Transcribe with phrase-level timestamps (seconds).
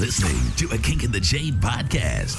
[0.00, 2.38] listening to a Kink in the Chain podcast.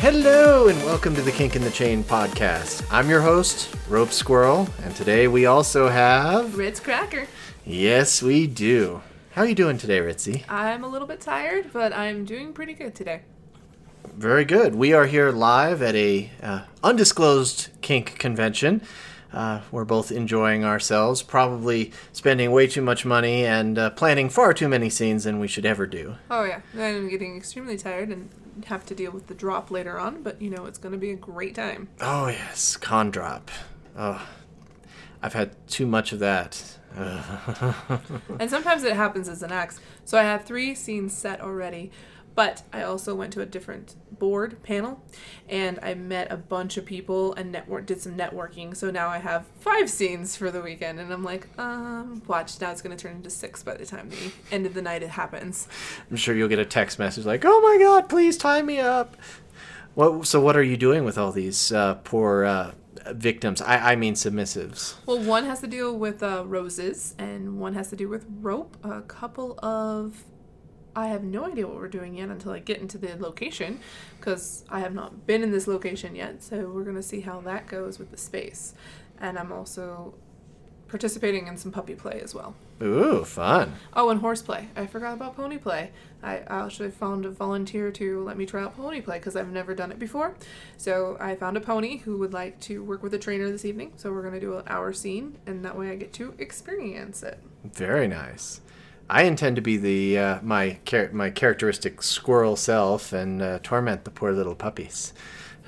[0.00, 2.86] Hello and welcome to the Kink in the Chain podcast.
[2.90, 7.26] I'm your host, Rope Squirrel, and today we also have Ritz Cracker.
[7.64, 9.00] Yes, we do.
[9.32, 10.42] How are you doing today, Ritzy?
[10.48, 13.20] I'm a little bit tired, but I'm doing pretty good today.
[14.16, 14.74] Very good.
[14.74, 18.82] We are here live at a uh, undisclosed kink convention.
[19.32, 24.52] Uh, we're both enjoying ourselves, probably spending way too much money and uh, planning far
[24.52, 26.16] too many scenes than we should ever do.
[26.28, 28.30] Oh yeah, I'm getting extremely tired and
[28.66, 31.12] have to deal with the drop later on, but you know it's going to be
[31.12, 31.88] a great time.
[32.00, 33.52] Oh yes, con drop.
[33.96, 34.26] Oh,
[35.22, 36.78] I've had too much of that.
[38.38, 39.80] and sometimes it happens as an act.
[40.04, 41.90] So I have three scenes set already,
[42.34, 45.02] but I also went to a different board panel
[45.48, 48.76] and I met a bunch of people and network did some networking.
[48.76, 52.70] So now I have five scenes for the weekend and I'm like, um, watch now
[52.70, 55.68] it's gonna turn into six by the time the end of the night it happens.
[56.10, 59.16] I'm sure you'll get a text message like, "Oh my god, please tie me up."
[59.94, 60.26] What?
[60.26, 62.72] So what are you doing with all these uh, poor uh,
[63.08, 63.60] victims.
[63.62, 64.94] I, I mean submissives.
[65.06, 68.76] Well, one has to deal with uh, roses, and one has to do with rope.
[68.84, 70.24] A couple of
[70.94, 73.80] I have no idea what we're doing yet until I get into the location
[74.18, 76.42] because I have not been in this location yet.
[76.42, 78.74] So we're to see how that goes with the space.
[79.20, 80.14] And I'm also
[80.90, 82.54] participating in some puppy play as well.
[82.82, 83.74] Ooh, fun.
[83.94, 84.68] Oh, and horseplay.
[84.76, 85.92] I forgot about pony play.
[86.22, 89.74] I actually found a volunteer to let me try out pony play because I've never
[89.74, 90.34] done it before.
[90.76, 93.92] So I found a pony who would like to work with a trainer this evening.
[93.96, 97.22] So we're going to do an hour scene, and that way I get to experience
[97.22, 97.38] it.
[97.64, 98.60] Very nice.
[99.08, 104.04] I intend to be the uh, my char- my characteristic squirrel self and uh, torment
[104.04, 105.12] the poor little puppies.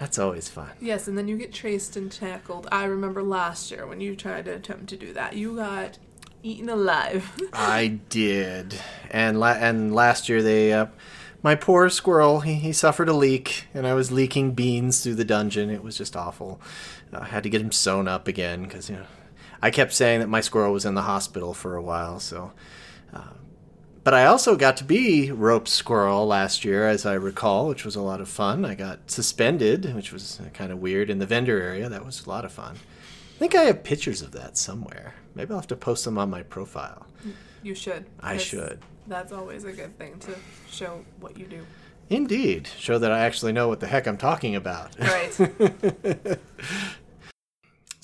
[0.02, 0.70] That's always fun.
[0.80, 2.66] Yes, and then you get chased and tackled.
[2.72, 5.36] I remember last year when you tried to attempt to do that.
[5.36, 5.96] You got
[6.42, 7.30] eaten alive.
[7.52, 8.74] I did,
[9.12, 10.86] and la- and last year they, uh,
[11.44, 15.24] my poor squirrel, he, he suffered a leak, and I was leaking beans through the
[15.24, 15.70] dungeon.
[15.70, 16.60] It was just awful.
[17.12, 19.06] I had to get him sewn up again because you know,
[19.62, 22.50] I kept saying that my squirrel was in the hospital for a while, so.
[23.14, 23.34] Uh,
[24.04, 27.96] but I also got to be rope squirrel last year, as I recall, which was
[27.96, 28.64] a lot of fun.
[28.64, 31.88] I got suspended, which was kind of weird in the vendor area.
[31.88, 32.76] That was a lot of fun.
[32.76, 35.14] I think I have pictures of that somewhere.
[35.34, 37.06] Maybe I'll have to post them on my profile.
[37.62, 38.06] You should.
[38.20, 38.80] I should.
[39.06, 40.34] That's always a good thing to
[40.70, 41.66] show what you do.
[42.10, 42.68] Indeed.
[42.78, 44.96] Show that I actually know what the heck I'm talking about.
[44.98, 46.38] Right.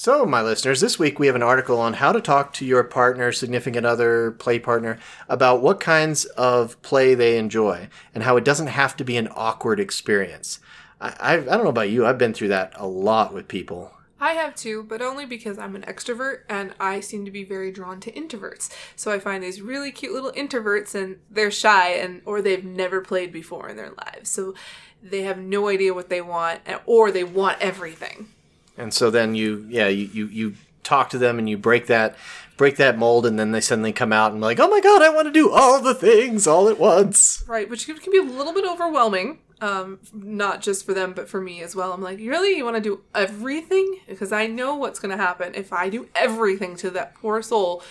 [0.01, 2.85] So, my listeners, this week we have an article on how to talk to your
[2.85, 8.45] partner, significant other, play partner about what kinds of play they enjoy and how it
[8.45, 10.61] doesn't have to be an awkward experience.
[11.01, 13.93] I, I, I don't know about you, I've been through that a lot with people.
[14.21, 17.73] I have too, but only because I'm an extrovert and I seem to be very
[17.73, 18.73] drawn to introverts.
[18.95, 23.01] So I find these really cute little introverts and they're shy and or they've never
[23.01, 24.31] played before in their lives.
[24.31, 24.55] So
[25.03, 28.29] they have no idea what they want or they want everything
[28.79, 32.17] and so then you yeah you, you you talk to them and you break that
[32.57, 35.09] break that mold and then they suddenly come out and like oh my god i
[35.09, 37.45] want to do all the things all at once.
[37.47, 41.41] Right which can be a little bit overwhelming um not just for them but for
[41.41, 41.93] me as well.
[41.93, 44.01] I'm like really you want to do everything?
[44.09, 45.55] Because i know what's going to happen.
[45.55, 47.83] If i do everything to that poor soul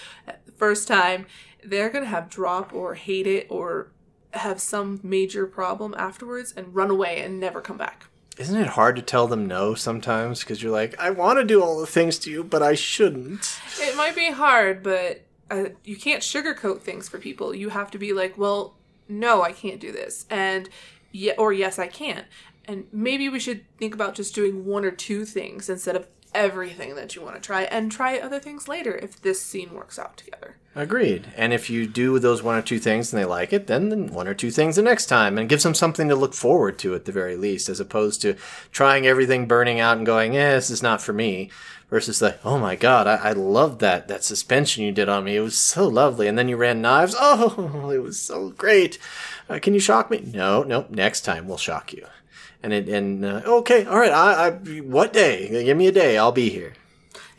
[0.56, 1.28] first time
[1.64, 3.92] they're going to have drop or hate it or
[4.32, 8.07] have some major problem afterwards and run away and never come back
[8.38, 10.42] isn't it hard to tell them no sometimes?
[10.42, 13.60] Because you're like, I want to do all the things to you, but I shouldn't.
[13.80, 17.56] It might be hard, but uh, you can't sugarcoat things for people.
[17.56, 18.76] You have to be like, well,
[19.10, 20.70] no, I can't do this, and
[21.12, 22.26] yeah, or yes, I can.
[22.66, 26.96] And maybe we should think about just doing one or two things instead of everything
[26.96, 30.16] that you want to try, and try other things later if this scene works out
[30.16, 30.56] together.
[30.76, 31.32] Agreed.
[31.36, 34.28] And if you do those one or two things and they like it, then, one
[34.28, 37.06] or two things the next time and gives them something to look forward to at
[37.06, 38.36] the very least, as opposed to
[38.72, 41.50] trying everything, burning out, and going, "Yeah, this is not for me."
[41.90, 45.36] Versus like, "Oh my god, I, I loved that that suspension you did on me.
[45.38, 47.16] It was so lovely." And then you ran knives.
[47.20, 49.00] Oh, it was so great.
[49.50, 50.22] Uh, can you shock me?
[50.32, 50.86] No, no.
[50.90, 52.06] Next time we'll shock you.
[52.64, 54.12] And it, and uh, okay, all right.
[54.12, 54.52] I, I
[54.82, 55.64] what day?
[55.64, 56.18] Give me a day.
[56.18, 56.74] I'll be here.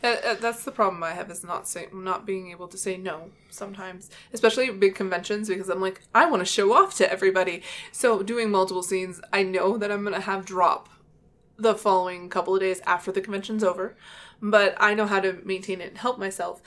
[0.01, 2.95] Uh, uh, that's the problem I have is not say, not being able to say
[2.95, 7.63] no sometimes, especially big conventions because I'm like I want to show off to everybody.
[7.91, 10.89] So doing multiple scenes, I know that I'm gonna have drop
[11.57, 13.97] the following couple of days after the convention's over,
[14.41, 16.61] but I know how to maintain it and help myself.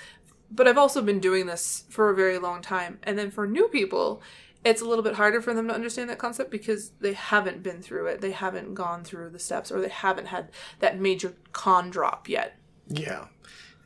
[0.50, 3.68] But I've also been doing this for a very long time, and then for new
[3.68, 4.20] people,
[4.64, 7.82] it's a little bit harder for them to understand that concept because they haven't been
[7.82, 8.20] through it.
[8.20, 12.56] They haven't gone through the steps or they haven't had that major con drop yet.
[12.86, 13.26] Yeah.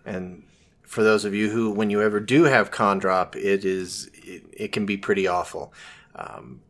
[0.04, 0.44] And
[0.82, 4.44] for those of you who, when you ever do have con drop, it is, it,
[4.52, 5.72] it can be pretty awful.
[6.14, 6.60] Um,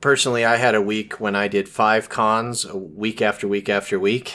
[0.00, 4.34] personally, I had a week when I did five cons week after week after week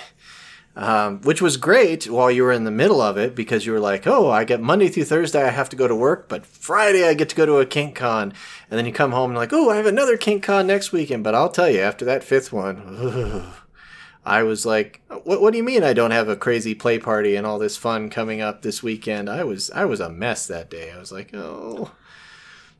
[0.75, 3.79] um, which was great while you were in the middle of it because you were
[3.79, 7.07] like, oh, I get Monday through Thursday, I have to go to work, but Friday
[7.07, 8.33] I get to go to a Kink Con.
[8.69, 11.23] And then you come home and like, oh, I have another Kink Con next weekend.
[11.23, 13.53] But I'll tell you, after that fifth one,
[14.25, 17.37] I was like, what, what do you mean I don't have a crazy play party
[17.37, 19.29] and all this fun coming up this weekend?
[19.29, 20.91] I was, I was a mess that day.
[20.91, 21.91] I was like, oh.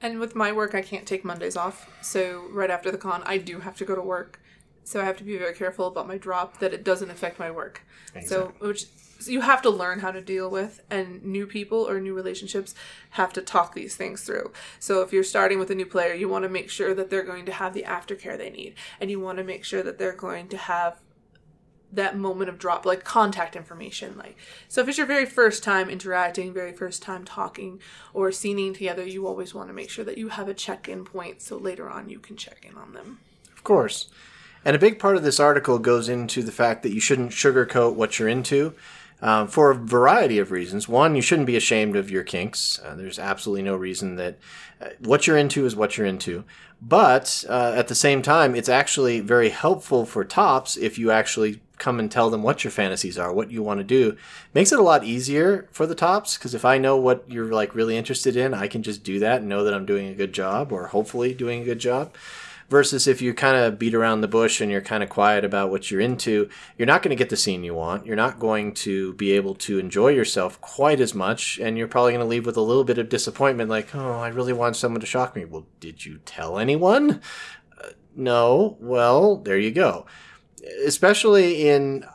[0.02, 1.90] And with my work, I can't take Mondays off.
[2.02, 4.42] So right after the con, I do have to go to work
[4.86, 7.50] so I have to be very careful about my drop that it doesn't affect my
[7.50, 7.82] work.
[8.14, 8.30] Exactly.
[8.30, 8.86] So which
[9.20, 12.76] so you have to learn how to deal with and new people or new relationships
[13.12, 14.52] have to talk these things through.
[14.80, 17.24] So if you're starting with a new player, you want to make sure that they're
[17.24, 20.14] going to have the aftercare they need and you want to make sure that they're
[20.14, 21.00] going to have
[21.92, 24.36] that moment of drop like contact information like
[24.68, 27.80] so if it's your very first time interacting very first time talking
[28.14, 31.42] or scening together you always want to make sure that you have a check-in point
[31.42, 33.20] so later on you can check in on them
[33.56, 34.10] of course
[34.66, 37.94] and a big part of this article goes into the fact that you shouldn't sugarcoat
[37.94, 38.74] what you're into
[39.22, 40.90] um, for a variety of reasons.
[40.90, 42.80] One, you shouldn't be ashamed of your kinks.
[42.84, 44.38] Uh, there's absolutely no reason that
[44.82, 46.44] uh, what you're into is what you're into.
[46.82, 51.62] But uh, at the same time, it's actually very helpful for tops if you actually
[51.78, 54.18] come and tell them what your fantasies are, what you want to do.
[54.54, 57.76] Makes it a lot easier for the tops because if I know what you're like
[57.76, 60.34] really interested in, I can just do that and know that I'm doing a good
[60.34, 62.16] job or hopefully doing a good job
[62.70, 65.70] versus if you kind of beat around the bush and you're kind of quiet about
[65.70, 68.06] what you're into, you're not going to get the scene you want.
[68.06, 72.14] You're not going to be able to enjoy yourself quite as much, and you're probably
[72.14, 75.02] going to leave with a little bit of disappointment like, oh, I really want someone
[75.02, 75.46] to shock me.
[75.46, 77.22] Well, did you tell anyone?
[77.82, 78.78] Uh, no.
[78.80, 80.06] Well, there you go.
[80.86, 82.06] Especially in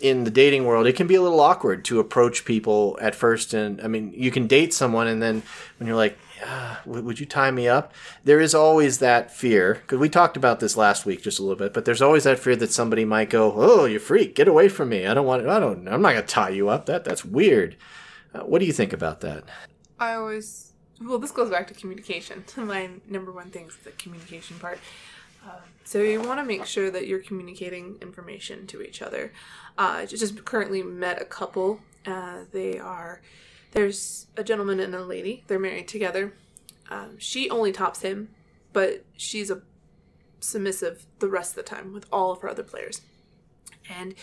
[0.00, 3.54] in the dating world, it can be a little awkward to approach people at first.
[3.54, 5.42] And I mean, you can date someone, and then
[5.78, 7.92] when you're like, uh, would you tie me up?
[8.24, 11.56] There is always that fear because we talked about this last week just a little
[11.56, 14.68] bit, but there's always that fear that somebody might go, "Oh, you freak, get away
[14.68, 15.06] from me!
[15.06, 15.48] I don't want.
[15.48, 15.88] I don't.
[15.88, 16.86] I'm not gonna tie you up.
[16.86, 17.76] That that's weird."
[18.34, 19.44] Uh, what do you think about that?
[20.00, 22.44] I always well, this goes back to communication.
[22.56, 24.78] My number one thing is the communication part.
[25.44, 29.32] Uh, so you want to make sure that you're communicating information to each other.
[29.76, 31.80] Uh, just currently met a couple.
[32.06, 33.20] Uh, they are
[33.72, 35.44] there's a gentleman and a lady.
[35.46, 36.32] They're married together.
[36.90, 38.28] Um, she only tops him,
[38.72, 39.62] but she's a
[40.40, 43.02] submissive the rest of the time with all of her other players.
[43.88, 44.14] And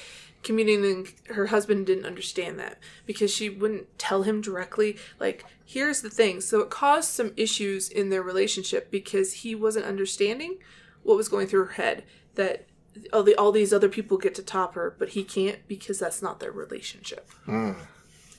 [0.44, 6.10] communicating, her husband didn't understand that because she wouldn't tell him directly, like, here's the
[6.10, 6.42] thing.
[6.42, 10.60] So it caused some issues in their relationship because he wasn't understanding
[11.04, 12.04] what was going through her head.
[12.36, 12.68] That
[13.12, 16.22] all, the, all these other people get to top her, but he can't because that's
[16.22, 17.30] not their relationship.
[17.48, 17.76] Mm.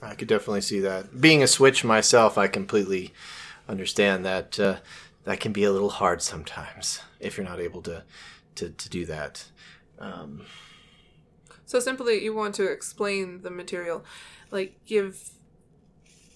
[0.02, 1.20] I could definitely see that.
[1.20, 3.12] Being a switch myself, I completely
[3.68, 4.76] understand that uh,
[5.24, 8.04] that can be a little hard sometimes if you're not able to
[8.56, 9.44] to, to do that.
[9.98, 10.46] Um,
[11.66, 14.04] so simply, you want to explain the material,
[14.50, 15.30] like give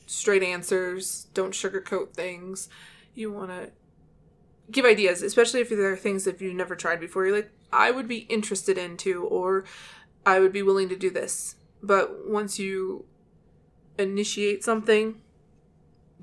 [0.06, 1.26] straight answers.
[1.34, 2.68] Don't sugarcoat things.
[3.14, 3.70] You want to
[4.70, 7.26] give ideas, especially if there are things that you've never tried before.
[7.26, 9.64] You're like, I would be interested into, or
[10.24, 11.56] I would be willing to do this.
[11.82, 13.04] But once you
[13.98, 15.20] initiate something,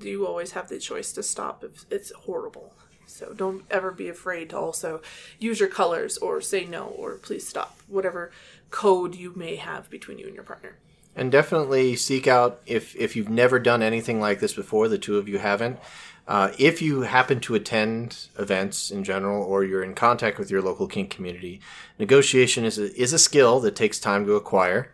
[0.00, 2.74] you always have the choice to stop if it's horrible.
[3.06, 5.02] So don't ever be afraid to also
[5.38, 8.32] use your colors or say no or please stop, whatever
[8.70, 10.76] code you may have between you and your partner.
[11.14, 15.18] And definitely seek out if if you've never done anything like this before, the two
[15.18, 15.78] of you haven't.
[16.26, 20.62] Uh, if you happen to attend events in general or you're in contact with your
[20.62, 21.60] local kink community,
[21.98, 24.90] negotiation is a, is a skill that takes time to acquire.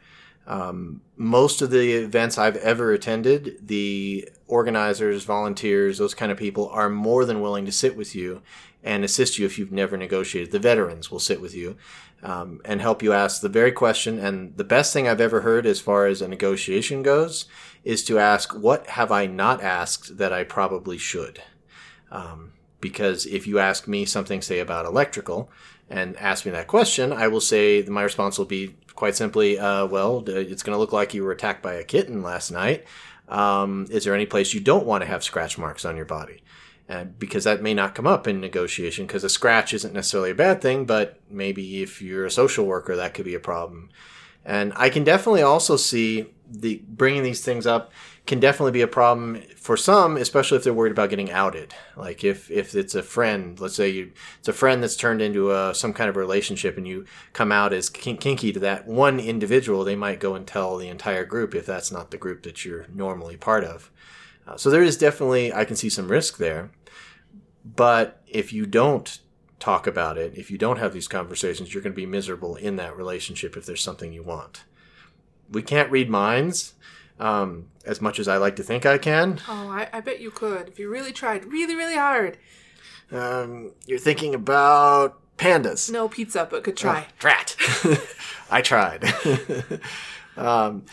[0.48, 6.70] Um, most of the events I've ever attended, the organizers, volunteers, those kind of people
[6.70, 8.40] are more than willing to sit with you
[8.82, 10.50] and assist you if you've never negotiated.
[10.50, 11.76] The veterans will sit with you
[12.22, 14.18] um, and help you ask the very question.
[14.18, 17.44] And the best thing I've ever heard as far as a negotiation goes
[17.84, 21.42] is to ask, What have I not asked that I probably should?
[22.10, 25.50] Um, because if you ask me something, say, about electrical,
[25.90, 29.86] and ask me that question, I will say my response will be quite simply, uh,
[29.86, 32.84] well, it's going to look like you were attacked by a kitten last night.
[33.28, 36.42] Um, is there any place you don't want to have scratch marks on your body?
[36.88, 40.34] Uh, because that may not come up in negotiation because a scratch isn't necessarily a
[40.34, 43.88] bad thing, but maybe if you're a social worker, that could be a problem.
[44.44, 47.92] And I can definitely also see the bringing these things up
[48.28, 51.74] can definitely be a problem for some, especially if they're worried about getting outed.
[51.96, 55.50] Like if if it's a friend, let's say you it's a friend that's turned into
[55.50, 59.18] a some kind of relationship, and you come out as kink- kinky to that one
[59.18, 62.64] individual, they might go and tell the entire group if that's not the group that
[62.64, 63.90] you're normally part of.
[64.46, 66.70] Uh, so there is definitely I can see some risk there,
[67.64, 69.18] but if you don't
[69.58, 72.76] talk about it, if you don't have these conversations, you're going to be miserable in
[72.76, 74.64] that relationship if there's something you want
[75.50, 76.74] we can't read minds
[77.20, 79.40] um, as much as I like to think I can.
[79.48, 82.36] Oh, I, I bet you could if you really tried really, really hard.
[83.10, 85.90] Um, you're thinking about pandas.
[85.90, 87.06] No pizza, but could try.
[87.08, 87.56] Oh, drat.
[88.50, 89.04] I tried.
[90.36, 90.84] um,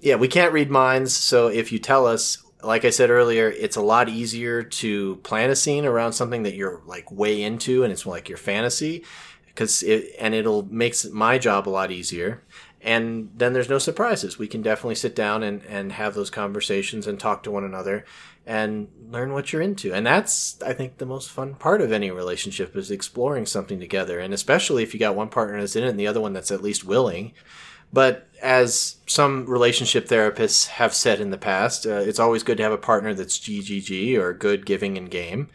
[0.00, 3.76] yeah, we can't read minds, so if you tell us, like I said earlier, it's
[3.76, 7.92] a lot easier to plan a scene around something that you're like way into and
[7.92, 9.04] it's like your fantasy
[9.46, 12.42] because it and it'll makes my job a lot easier
[12.82, 14.38] and then there's no surprises.
[14.38, 18.04] We can definitely sit down and, and have those conversations and talk to one another
[18.44, 19.94] and learn what you're into.
[19.94, 24.18] And that's, I think, the most fun part of any relationship is exploring something together.
[24.18, 26.50] And especially if you got one partner that's in it and the other one that's
[26.50, 27.34] at least willing.
[27.92, 32.62] But as some relationship therapists have said in the past, uh, it's always good to
[32.64, 35.50] have a partner that's GGG or good, giving, and game.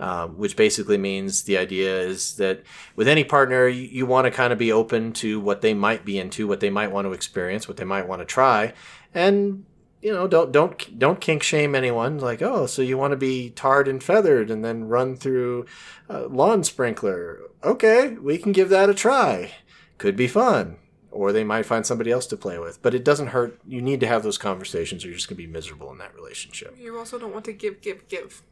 [0.00, 2.62] Um, which basically means the idea is that
[2.96, 6.06] with any partner, you, you want to kind of be open to what they might
[6.06, 8.72] be into, what they might want to experience, what they might want to try,
[9.12, 9.66] and
[10.00, 12.18] you know don't don't don't kink shame anyone.
[12.18, 15.66] Like oh, so you want to be tarred and feathered and then run through
[16.08, 17.38] a lawn sprinkler?
[17.62, 19.52] Okay, we can give that a try.
[19.98, 20.78] Could be fun.
[21.10, 22.80] Or they might find somebody else to play with.
[22.80, 23.60] But it doesn't hurt.
[23.66, 26.14] You need to have those conversations or you're just going to be miserable in that
[26.14, 26.74] relationship.
[26.78, 28.42] You also don't want to give, give, give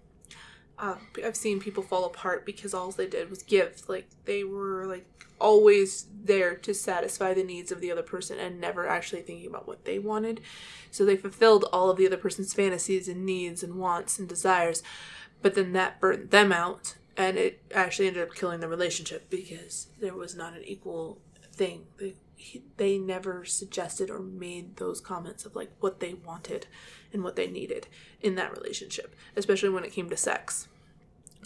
[0.79, 3.89] uh, I've seen people fall apart because all they did was give.
[3.89, 5.07] Like they were like
[5.41, 9.67] always there to satisfy the needs of the other person and never actually thinking about
[9.67, 10.41] what they wanted.
[10.91, 14.83] So they fulfilled all of the other person's fantasies and needs and wants and desires,
[15.43, 19.89] but then that burnt them out and it actually ended up killing the relationship because
[20.01, 21.19] there was not an equal
[21.53, 21.87] thing.
[21.99, 22.15] They,
[22.77, 26.67] they never suggested or made those comments of like what they wanted
[27.13, 27.89] and what they needed
[28.21, 30.69] in that relationship, especially when it came to sex.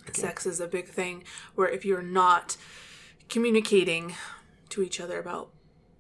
[0.01, 0.21] Okay.
[0.21, 2.57] Sex is a big thing where if you're not
[3.29, 4.15] communicating
[4.69, 5.51] to each other about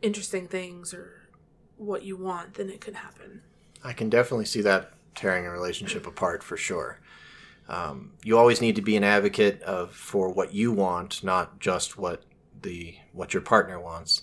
[0.01, 1.23] interesting things or
[1.77, 3.43] what you want, then it could happen.
[3.85, 6.99] I can definitely see that tearing a relationship apart for sure.
[7.69, 11.97] Um, you always need to be an advocate of for what you want, not just
[11.97, 12.23] what
[12.61, 14.23] the what your partner wants.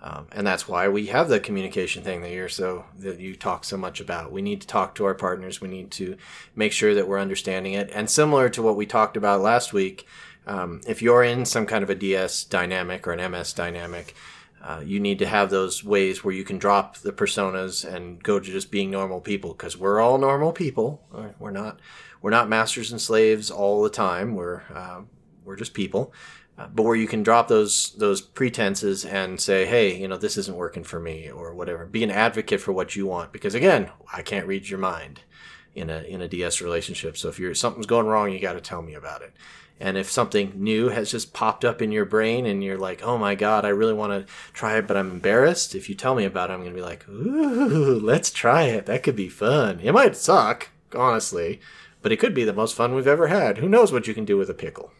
[0.00, 3.64] Um, and that's why we have the communication thing that you're so that you talk
[3.64, 4.30] so much about.
[4.30, 5.60] We need to talk to our partners.
[5.60, 6.16] We need to
[6.54, 7.90] make sure that we're understanding it.
[7.92, 10.06] And similar to what we talked about last week,
[10.46, 14.14] um, if you're in some kind of a DS dynamic or an MS dynamic,
[14.62, 18.38] uh, you need to have those ways where you can drop the personas and go
[18.38, 21.02] to just being normal people because we're all normal people.
[21.38, 21.80] We're not
[22.22, 24.34] we're not masters and slaves all the time.
[24.34, 25.02] We're uh,
[25.44, 26.12] we're just people
[26.74, 30.56] but where you can drop those those pretenses and say, hey, you know, this isn't
[30.56, 31.86] working for me or whatever.
[31.86, 35.20] Be an advocate for what you want because again, I can't read your mind
[35.74, 37.16] in a in a DS relationship.
[37.16, 39.32] So if you're something's going wrong, you got to tell me about it.
[39.80, 43.16] And if something new has just popped up in your brain and you're like, oh
[43.16, 45.76] my God, I really want to try it, but I'm embarrassed.
[45.76, 48.86] If you tell me about it, I'm going to be like, ooh, let's try it.
[48.86, 49.78] That could be fun.
[49.80, 51.60] It might suck, honestly,
[52.02, 53.58] but it could be the most fun we've ever had.
[53.58, 54.90] Who knows what you can do with a pickle?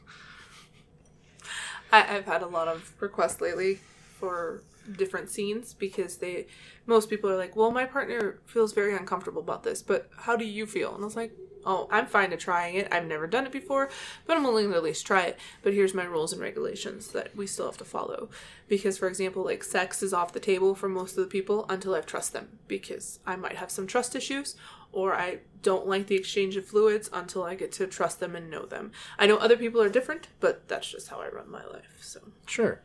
[1.92, 3.80] I, I've had a lot of requests lately
[4.18, 4.62] for
[4.97, 6.47] different scenes because they
[6.87, 10.45] most people are like, well, my partner feels very uncomfortable about this, but how do
[10.45, 10.95] you feel?
[10.95, 11.33] And I was like,
[11.66, 12.88] oh, I'm fine to trying it.
[12.90, 13.90] I've never done it before,
[14.26, 15.38] but I'm willing to at least try it.
[15.62, 18.30] But here's my rules and regulations that we still have to follow.
[18.68, 21.95] Because, for example, like sex is off the table for most of the people until
[21.95, 24.57] I've trust them, because I might have some trust issues
[24.92, 28.50] or I don't like the exchange of fluids until I get to trust them and
[28.50, 28.92] know them.
[29.18, 31.99] I know other people are different, but that's just how I run my life.
[32.00, 32.80] So sure.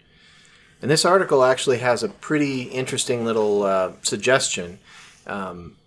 [0.81, 4.79] And this article actually has a pretty interesting little uh, suggestion
[5.25, 5.77] um,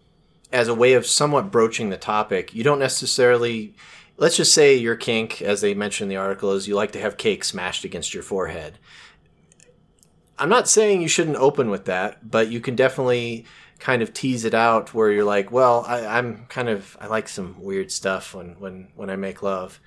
[0.53, 2.55] as a way of somewhat broaching the topic.
[2.55, 3.75] You don't necessarily,
[4.17, 7.01] let's just say your kink, as they mentioned in the article, is you like to
[7.01, 8.79] have cake smashed against your forehead.
[10.39, 13.45] I'm not saying you shouldn't open with that, but you can definitely
[13.79, 17.29] kind of tease it out where you're like, well, I, am kind of I like
[17.29, 19.81] some weird stuff when when when I make love,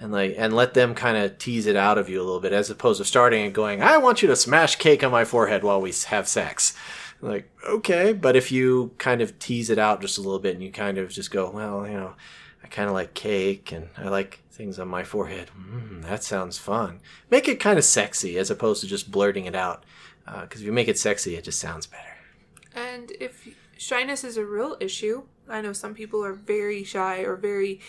[0.00, 2.52] and like and let them kind of tease it out of you a little bit
[2.52, 5.64] as opposed to starting and going, I want you to smash cake on my forehead
[5.64, 6.76] while we have sex.
[7.20, 10.62] Like okay, but if you kind of tease it out just a little bit and
[10.62, 12.14] you kind of just go, well, you know,
[12.62, 15.50] I kind of like cake and I like things on my forehead.
[15.58, 17.00] Mm, that sounds fun.
[17.30, 19.84] Make it kind of sexy as opposed to just blurting it out.
[20.24, 22.15] Because uh, if you make it sexy, it just sounds better.
[22.76, 25.24] And if shyness is a real issue.
[25.48, 27.80] I know some people are very shy or very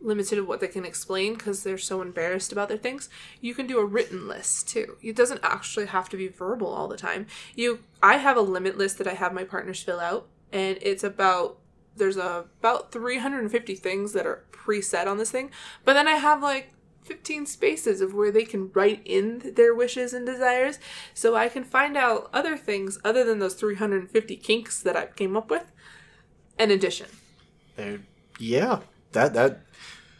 [0.00, 3.08] limited of what they can explain because they're so embarrassed about their things.
[3.40, 4.96] You can do a written list too.
[5.00, 7.26] It doesn't actually have to be verbal all the time.
[7.54, 11.04] You I have a limit list that I have my partners fill out and it's
[11.04, 11.58] about
[11.94, 15.50] there's a, about 350 things that are preset on this thing,
[15.84, 16.72] but then I have like
[17.04, 20.78] 15 spaces of where they can write in their wishes and desires
[21.14, 25.36] so I can find out other things other than those 350 kinks that I came
[25.36, 25.70] up with
[26.58, 27.08] in addition.
[27.76, 28.00] There-
[28.38, 28.80] yeah,
[29.12, 29.60] that that.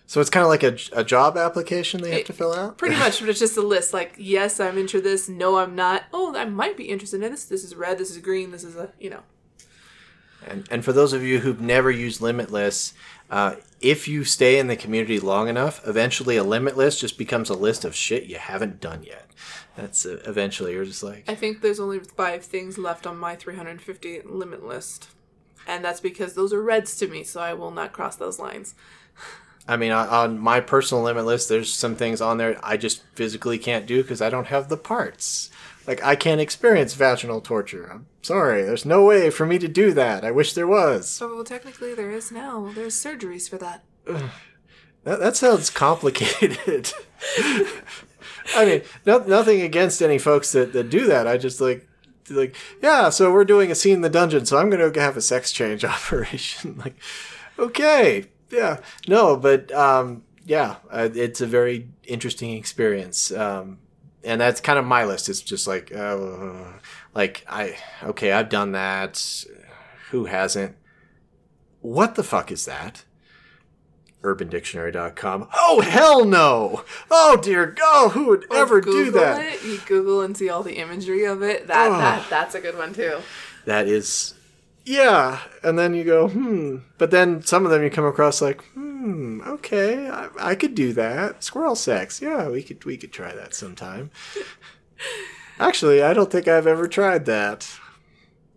[0.06, 2.76] So it's kind of like a, a job application they have It- to fill out.
[2.78, 6.02] Pretty much, but it's just a list like, yes, I'm into this, no, I'm not.
[6.12, 7.44] Oh, I might be interested in this.
[7.46, 9.20] This is red, this is green, this is a, you know.
[10.46, 12.94] And, and for those of you who've never used limit lists,
[13.32, 17.48] uh, if you stay in the community long enough, eventually a limit list just becomes
[17.48, 19.30] a list of shit you haven't done yet.
[19.74, 23.34] That's uh, eventually you're just like, I think there's only five things left on my
[23.34, 25.08] 350 limit list.
[25.66, 28.74] And that's because those are reds to me, so I will not cross those lines.
[29.66, 33.58] I mean, on, my personal limit list, there's some things on there I just physically
[33.58, 35.50] can't do because I don't have the parts.
[35.86, 37.88] Like I can't experience vaginal torture.
[37.92, 38.62] I'm sorry.
[38.62, 40.24] There's no way for me to do that.
[40.24, 41.08] I wish there was.
[41.08, 42.72] So, well, technically, there is now.
[42.74, 43.84] There's surgeries for that.
[45.04, 46.92] That, that sounds complicated.
[48.54, 51.26] I mean, no, nothing against any folks that, that do that.
[51.26, 51.88] I just like,
[52.30, 53.08] like, yeah.
[53.10, 55.50] So we're doing a scene in the dungeon, so I'm going to have a sex
[55.50, 56.78] change operation.
[56.78, 56.94] like,
[57.58, 58.78] okay, yeah,
[59.08, 63.32] no, but um, yeah, uh, it's a very interesting experience.
[63.32, 63.78] Um,
[64.24, 65.28] and that's kind of my list.
[65.28, 66.18] It's just like, uh,
[67.14, 69.44] like I okay, I've done that.
[70.10, 70.76] Who hasn't?
[71.80, 73.04] What the fuck is that?
[74.22, 75.48] UrbanDictionary.com.
[75.52, 76.84] Oh hell no!
[77.10, 79.54] Oh dear God, who would Or ever do Google that?
[79.54, 79.64] It.
[79.64, 81.66] You Google and see all the imagery of it.
[81.66, 81.98] That, Ugh.
[82.00, 83.18] that That's a good one, too.
[83.64, 84.34] That is,
[84.84, 85.40] yeah.
[85.62, 86.78] And then you go, hmm.
[86.98, 90.92] But then some of them you come across like, hmm, okay, I, I could do
[90.92, 91.42] that.
[91.42, 94.10] Squirrel sex, yeah, we could we could try that sometime.
[95.58, 97.70] Actually, I don't think I've ever tried that.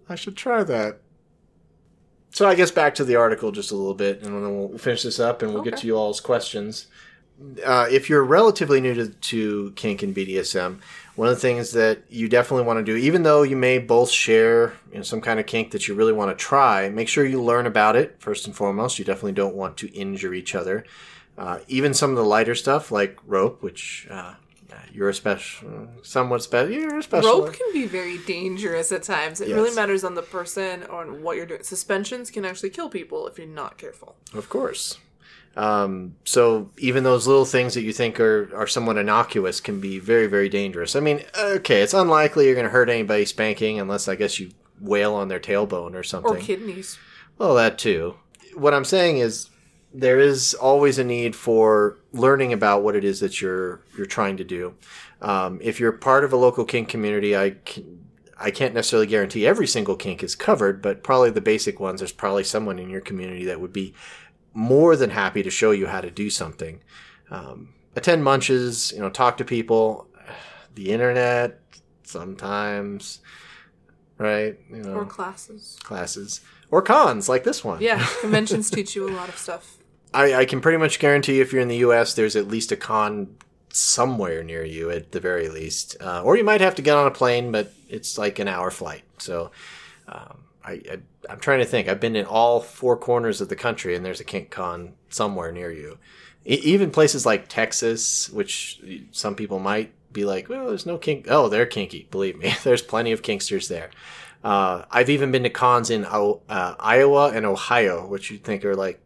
[0.08, 1.00] I should try that.
[2.32, 5.04] So I guess back to the article just a little bit, and then we'll finish
[5.04, 6.88] this up, and we'll get to you all's questions.
[7.66, 10.80] Uh, if you're relatively new to, to kink and BDSM,
[11.16, 14.10] one of the things that you definitely want to do, even though you may both
[14.10, 17.26] share you know, some kind of kink that you really want to try, make sure
[17.26, 18.98] you learn about it first and foremost.
[19.00, 20.86] You definitely don't want to injure each other.
[21.38, 24.36] Uh, even some of the lighter stuff like rope, which uh,
[24.94, 26.72] you're a special, somewhat special.
[26.72, 27.42] You're a special.
[27.44, 29.42] Rope can be very dangerous at times.
[29.42, 29.56] It Yes.
[29.56, 31.64] really matters on the person or on what you're doing.
[31.64, 34.16] Suspensions can actually kill people if you're not careful.
[34.34, 34.98] Of course.
[35.56, 40.00] Um, so even those little things that you think are, are somewhat innocuous can be
[40.00, 40.96] very, very dangerous.
[40.96, 44.52] I mean, okay, it's unlikely you're going to hurt anybody spanking unless I guess you
[44.82, 46.36] wail on their tailbone or something.
[46.36, 46.98] Or kidneys.
[47.38, 48.16] Well, that too.
[48.54, 49.50] What I'm saying is
[49.94, 54.36] there is always a need for learning about what it is that you're you're trying
[54.38, 54.76] to do.
[55.22, 58.06] Um, if you're part of a local kink community, I can,
[58.38, 62.02] I can't necessarily guarantee every single kink is covered, but probably the basic ones.
[62.02, 63.94] There's probably someone in your community that would be
[64.56, 66.82] more than happy to show you how to do something.
[67.30, 70.08] Um, attend munches, you know, talk to people.
[70.74, 71.60] The internet
[72.04, 73.20] sometimes,
[74.18, 74.58] right?
[74.70, 75.78] You know, Or classes.
[75.84, 76.42] classes
[76.72, 77.82] or cons like this one.
[77.82, 79.78] Yeah, conventions teach you a lot of stuff.
[80.14, 82.78] I, I can pretty much guarantee if you're in the U.S., there's at least a
[82.78, 83.36] con
[83.70, 87.08] somewhere near you at the very least, uh, or you might have to get on
[87.08, 89.04] a plane, but it's like an hour flight.
[89.18, 89.52] So
[90.08, 90.98] um, I, I
[91.30, 91.88] I'm trying to think.
[91.88, 95.52] I've been in all four corners of the country, and there's a kink con somewhere
[95.52, 95.98] near you.
[96.46, 101.28] E- even places like Texas, which some people might be like, well, there's no kink.
[101.30, 102.08] Oh, they're kinky.
[102.12, 103.90] Believe me, there's plenty of kinksters there.
[104.44, 106.36] Uh, I've even been to cons in uh,
[106.80, 109.00] Iowa and Ohio, which you'd think are like,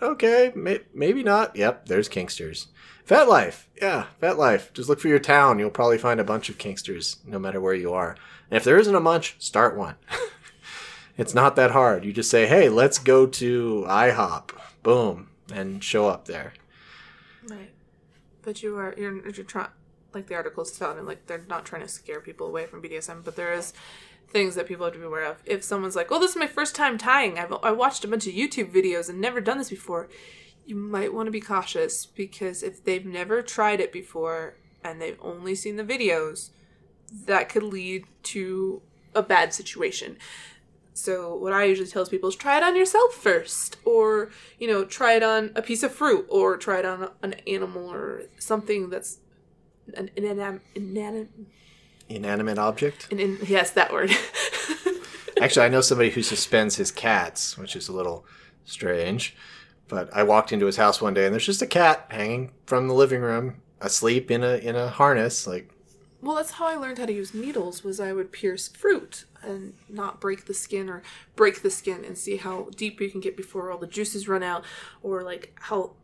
[0.00, 1.56] okay, may- maybe not.
[1.56, 2.66] Yep, there's kinksters.
[3.06, 4.72] FetLife, yeah, FetLife.
[4.74, 5.58] Just look for your town.
[5.58, 8.16] You'll probably find a bunch of kinksters, no matter where you are.
[8.50, 9.96] And if there isn't a bunch, start one.
[11.16, 12.04] it's not that hard.
[12.04, 14.50] You just say, hey, let's go to IHOP.
[14.82, 16.54] Boom, and show up there.
[17.48, 17.70] Right.
[18.42, 19.68] But you are you're you're trying
[20.14, 23.36] like the article's telling like they're not trying to scare people away from BDSM, but
[23.36, 23.72] there is
[24.28, 25.42] things that people have to be aware of.
[25.44, 27.38] If someone's like, "Oh, this is my first time tying.
[27.38, 30.08] I've I watched a bunch of YouTube videos and never done this before,"
[30.64, 35.18] you might want to be cautious because if they've never tried it before and they've
[35.20, 36.50] only seen the videos,
[37.26, 38.82] that could lead to
[39.14, 40.16] a bad situation.
[40.94, 44.84] So what I usually tell people is try it on yourself first, or you know,
[44.84, 48.90] try it on a piece of fruit, or try it on an animal or something
[48.90, 49.18] that's
[49.94, 51.28] an inanimate, inanim,
[52.08, 53.10] Inanimate object.
[53.10, 54.10] an in, yes, that word.
[55.40, 58.24] Actually, I know somebody who suspends his cats, which is a little
[58.64, 59.34] strange.
[59.88, 62.88] But I walked into his house one day and there's just a cat hanging from
[62.88, 65.46] the living room, asleep in a in a harness.
[65.46, 65.70] Like,
[66.22, 67.82] Well, that's how I learned how to use needles.
[67.82, 71.02] Was I would pierce fruit and not break the skin, or
[71.34, 74.44] break the skin and see how deep you can get before all the juices run
[74.44, 74.64] out,
[75.02, 75.94] or like how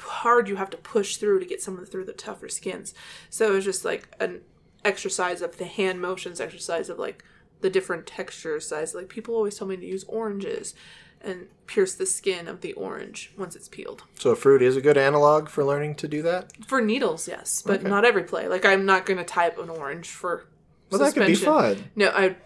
[0.00, 2.94] hard you have to push through to get some of through the tougher skins.
[3.28, 4.40] So it was just like an
[4.82, 7.22] exercise of the hand motions, exercise of like
[7.60, 8.94] the different texture size.
[8.94, 10.74] Like people always tell me to use oranges
[11.22, 14.02] and pierce the skin of the orange once it's peeled.
[14.18, 16.50] so a fruit is a good analog for learning to do that.
[16.66, 17.88] For needles, yes, but Okay.
[17.88, 18.48] not every play.
[18.48, 20.46] Like I'm not going to type an orange for.
[20.90, 21.90] Well, that could be fun.
[21.96, 22.36] No, I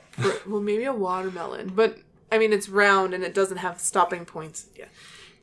[0.46, 1.98] well maybe a watermelon, but
[2.30, 4.66] I mean it's round and it doesn't have stopping points.
[4.76, 4.86] Yeah,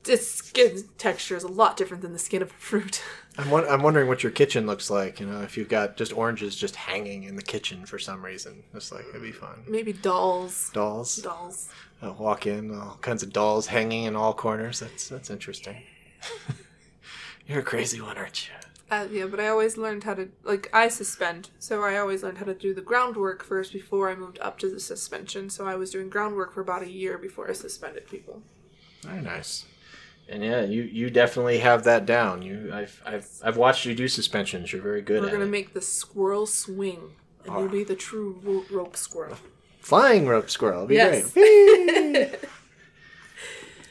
[0.05, 3.01] its skin texture is a lot different than the skin of a fruit.
[3.37, 5.21] I'm, I'm wondering what your kitchen looks like.
[5.21, 8.63] You know, if you've got just oranges just hanging in the kitchen for some reason,
[8.73, 9.63] it's like it'd be fun.
[9.67, 10.69] maybe dolls.
[10.73, 11.69] Dolls, Dolls.
[12.01, 14.79] Uh, walk in, all kinds of dolls hanging in all corners.
[14.79, 15.77] That's that's interesting.
[17.47, 18.53] You're a crazy one, aren't you?
[18.91, 22.39] Uh, yeah, but I always learned how to like I suspend, so I always learned
[22.39, 25.49] how to do the groundwork first before I moved up to the suspension.
[25.49, 28.41] So I was doing groundwork for about a year before I suspended people.
[29.03, 29.65] Very nice.
[30.27, 32.41] And yeah, you you definitely have that down.
[32.41, 34.71] You I've I've I've watched you do suspensions.
[34.73, 35.49] You're very good We're gonna it.
[35.49, 37.13] make the squirrel swing,
[37.45, 39.37] and you'll be the true rope squirrel.
[39.89, 40.85] Flying rope squirrel.
[40.85, 41.31] Be Yes.
[41.31, 42.35] great.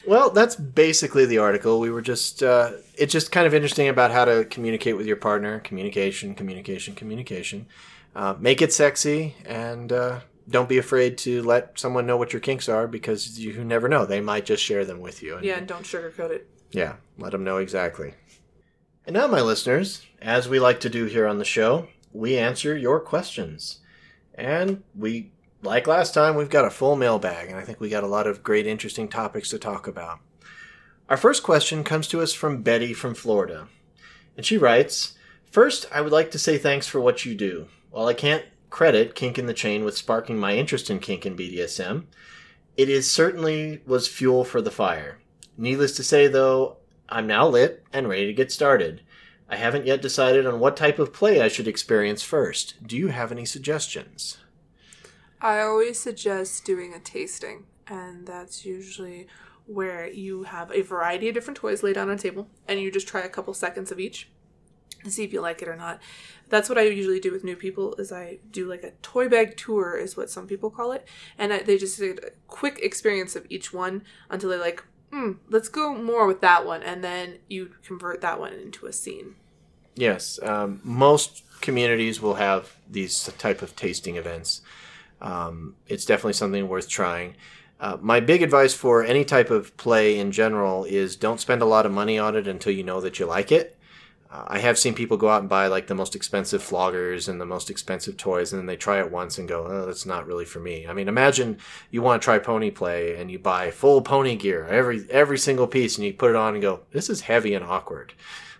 [0.07, 1.79] Well, that's basically the article.
[1.79, 5.17] We were just uh, it's just kind of interesting about how to communicate with your
[5.17, 5.59] partner.
[5.59, 7.67] Communication, communication, communication.
[8.15, 12.39] Uh, make it sexy and uh, don't be afraid to let someone know what your
[12.39, 14.05] kinks are because you never know.
[14.05, 15.35] They might just share them with you.
[15.35, 16.49] And Yeah, and don't sugarcoat it.
[16.71, 18.13] Yeah, let them know exactly.
[19.05, 22.75] And now, my listeners, as we like to do here on the show, we answer
[22.75, 23.79] your questions.
[24.33, 25.31] And we,
[25.61, 28.27] like last time, we've got a full mailbag, and I think we got a lot
[28.27, 30.19] of great, interesting topics to talk about.
[31.09, 33.67] Our first question comes to us from Betty from Florida.
[34.37, 35.15] And she writes
[35.51, 37.67] First, I would like to say thanks for what you do.
[37.89, 41.37] While I can't credit Kink in the Chain with sparking my interest in kink and
[41.37, 42.05] BDSM,
[42.77, 45.19] it is certainly was fuel for the fire.
[45.57, 46.77] Needless to say, though,
[47.09, 49.01] I'm now lit and ready to get started.
[49.49, 52.75] I haven't yet decided on what type of play I should experience first.
[52.85, 54.37] Do you have any suggestions?
[55.41, 59.27] I always suggest doing a tasting, and that's usually
[59.65, 62.91] where you have a variety of different toys laid out on a table, and you
[62.91, 64.29] just try a couple seconds of each
[65.07, 66.01] see if you like it or not.
[66.49, 67.95] That's what I usually do with new people.
[67.95, 71.53] Is I do like a toy bag tour, is what some people call it, and
[71.53, 75.69] I, they just get a quick experience of each one until they're like, hmm, let's
[75.69, 79.35] go more with that one, and then you convert that one into a scene.
[79.95, 84.61] Yes, um, most communities will have these type of tasting events.
[85.21, 87.35] Um, it's definitely something worth trying.
[87.79, 91.65] Uh, my big advice for any type of play in general is don't spend a
[91.65, 93.77] lot of money on it until you know that you like it.
[94.31, 97.41] Uh, I have seen people go out and buy like the most expensive floggers and
[97.41, 100.27] the most expensive toys, and then they try it once and go, "Oh, that's not
[100.27, 101.57] really for me." I mean, imagine
[101.89, 105.65] you want to try pony play and you buy full pony gear, every every single
[105.65, 108.13] piece, and you put it on and go, "This is heavy and awkward."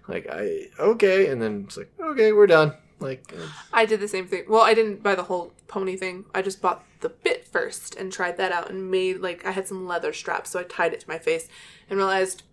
[0.07, 4.07] Like, I okay, and then it's like, "Okay, we're done." Like, uh, I did the
[4.07, 4.43] same thing.
[4.47, 6.25] Well, I didn't buy the whole pony thing.
[6.33, 9.67] I just bought the bit first and tried that out and made like I had
[9.67, 11.47] some leather straps, so I tied it to my face
[11.89, 12.43] and realized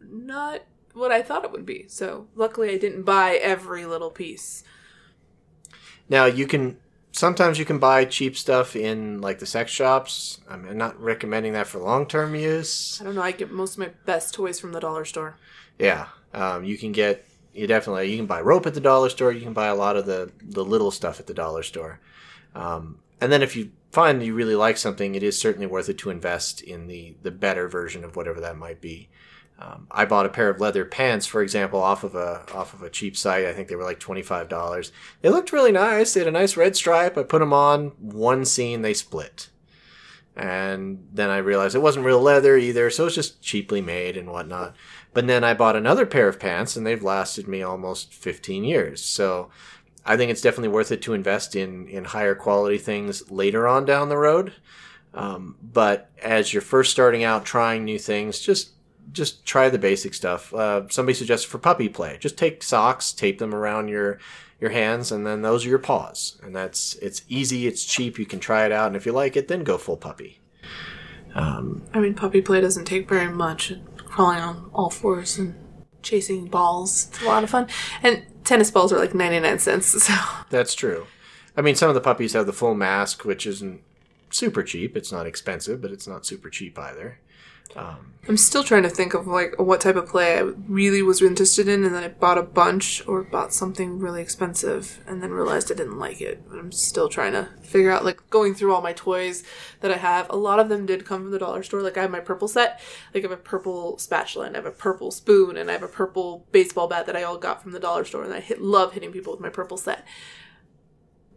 [0.00, 0.62] not
[0.94, 1.86] what I thought it would be.
[1.88, 4.64] So luckily, I didn't buy every little piece.
[6.08, 6.78] now you can
[7.12, 10.40] sometimes you can buy cheap stuff in like the sex shops.
[10.48, 13.00] I'm not recommending that for long term use.
[13.00, 13.22] I don't know.
[13.22, 15.36] I get most of my best toys from the dollar store.
[15.78, 19.32] Yeah, um, you can get you definitely you can buy rope at the dollar store.
[19.32, 22.00] You can buy a lot of the the little stuff at the dollar store.
[22.54, 25.98] Um, and then if you find you really like something, it is certainly worth it
[25.98, 29.08] to invest in the the better version of whatever that might be.
[29.58, 32.82] Um, I bought a pair of leather pants, for example, off of a off of
[32.82, 33.46] a cheap site.
[33.46, 34.92] I think they were like twenty five dollars.
[35.22, 36.12] They looked really nice.
[36.12, 37.16] They had a nice red stripe.
[37.16, 37.92] I put them on.
[37.98, 39.48] One scene, they split,
[40.36, 44.30] and then I realized it wasn't real leather either, so it's just cheaply made and
[44.30, 44.76] whatnot.
[45.12, 49.02] But then I bought another pair of pants, and they've lasted me almost fifteen years.
[49.02, 49.50] So
[50.04, 53.84] I think it's definitely worth it to invest in in higher quality things later on
[53.84, 54.52] down the road.
[55.14, 58.72] Um, but as you're first starting out trying new things, just
[59.12, 60.52] just try the basic stuff.
[60.52, 64.18] Uh, somebody suggested for puppy play, just take socks, tape them around your
[64.60, 66.38] your hands, and then those are your paws.
[66.42, 68.18] And that's it's easy, it's cheap.
[68.18, 70.40] You can try it out, and if you like it, then go full puppy.
[71.92, 73.72] I mean, puppy play doesn't take very much.
[74.16, 75.54] Crawling on all fours and
[76.02, 77.08] chasing balls.
[77.10, 77.68] It's a lot of fun.
[78.02, 79.94] And tennis balls are like 99 cents.
[80.02, 80.14] So
[80.48, 81.06] That's true.
[81.54, 83.82] I mean, some of the puppies have the full mask, which isn't
[84.30, 84.96] super cheap.
[84.96, 87.18] It's not expensive, but it's not super cheap either.
[87.74, 91.22] Um, I'm still trying to think of like what type of play I really was
[91.22, 95.30] interested in, and then I bought a bunch or bought something really expensive, and then
[95.30, 96.42] realized I didn't like it.
[96.52, 99.44] I'm still trying to figure out like going through all my toys
[99.80, 100.28] that I have.
[100.28, 101.82] A lot of them did come from the dollar store.
[101.82, 102.80] Like I have my purple set.
[103.14, 105.84] Like I have a purple spatula, and I have a purple spoon, and I have
[105.84, 108.60] a purple baseball bat that I all got from the dollar store, and I hit,
[108.60, 110.04] love hitting people with my purple set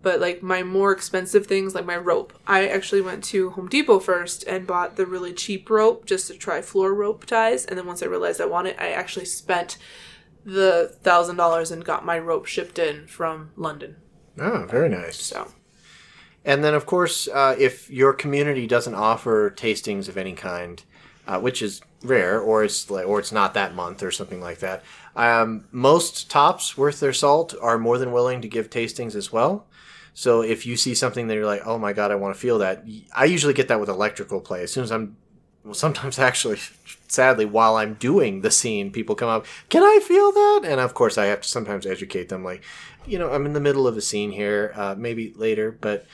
[0.02, 4.00] but like my more expensive things like my rope i actually went to home depot
[4.00, 7.86] first and bought the really cheap rope just to try floor rope ties and then
[7.86, 9.78] once i realized i wanted i actually spent
[10.46, 13.96] the thousand dollars and got my rope shipped in from london
[14.42, 15.18] Oh, very nice.
[15.22, 15.52] so
[16.46, 20.82] And then, of course, uh, if your community doesn't offer tastings of any kind,
[21.28, 24.60] uh, which is rare, or it's like, or it's not that month or something like
[24.60, 24.82] that,
[25.18, 29.68] um, most tops worth their salt are more than willing to give tastings as well.
[30.20, 32.58] So if you see something that you're like, oh my god, I want to feel
[32.58, 32.84] that,
[33.16, 34.64] I usually get that with electrical play.
[34.64, 35.16] As soon as I'm,
[35.64, 36.60] well, sometimes actually,
[37.08, 40.64] sadly, while I'm doing the scene, people come up, can I feel that?
[40.66, 42.66] And of course, I have to sometimes educate them, like,
[43.08, 46.06] you know, I'm in the middle of a scene here, uh, maybe later, but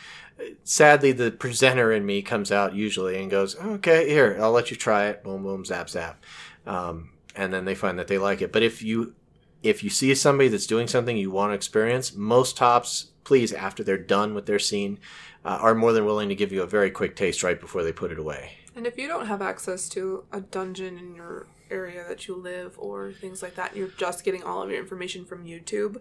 [0.63, 4.75] sadly the presenter in me comes out usually and goes okay here i'll let you
[4.75, 6.21] try it boom boom zap zap
[6.67, 9.15] um, and then they find that they like it but if you
[9.63, 13.83] if you see somebody that's doing something you want to experience most tops please after
[13.83, 14.97] they're done with their scene
[15.43, 17.91] uh, are more than willing to give you a very quick taste right before they
[17.91, 18.51] put it away.
[18.75, 22.75] And if you don't have access to a dungeon in your area that you live
[22.77, 25.99] or things like that you're just getting all of your information from youtube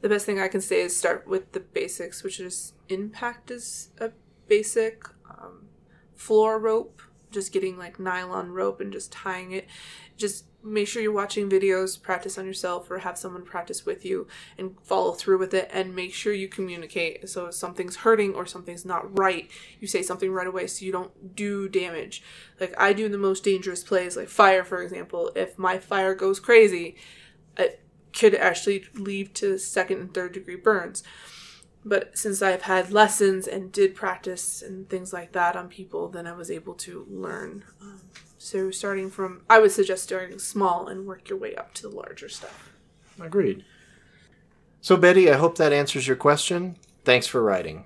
[0.00, 3.90] the best thing I can say is start with the basics, which is impact is
[3.98, 4.10] a
[4.48, 5.66] basic um,
[6.14, 9.68] floor rope, just getting like nylon rope and just tying it.
[10.16, 14.26] Just make sure you're watching videos, practice on yourself, or have someone practice with you
[14.58, 15.70] and follow through with it.
[15.72, 17.28] And make sure you communicate.
[17.28, 20.92] So if something's hurting or something's not right, you say something right away so you
[20.92, 22.22] don't do damage.
[22.58, 25.32] Like I do the most dangerous plays, like fire, for example.
[25.34, 26.96] If my fire goes crazy,
[27.56, 31.02] it could actually lead to second and third degree burns.
[31.84, 36.26] But since I've had lessons and did practice and things like that on people, then
[36.26, 37.64] I was able to learn.
[37.80, 38.00] Um,
[38.38, 41.94] so starting from, I would suggest starting small and work your way up to the
[41.94, 42.72] larger stuff.
[43.20, 43.64] agreed
[44.80, 47.84] so betty i hope that answers your question thanks for writing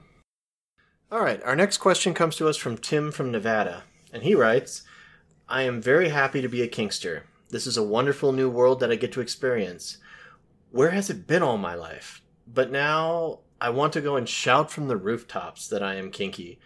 [1.11, 4.83] all right our next question comes to us from tim from nevada and he writes
[5.49, 7.23] i am very happy to be a kinkster.
[7.51, 9.99] this is a wonderful new world that i get to experience
[10.75, 12.21] where has it been all my life?
[12.53, 16.59] But now I want to go and shout from the rooftops that I am kinky.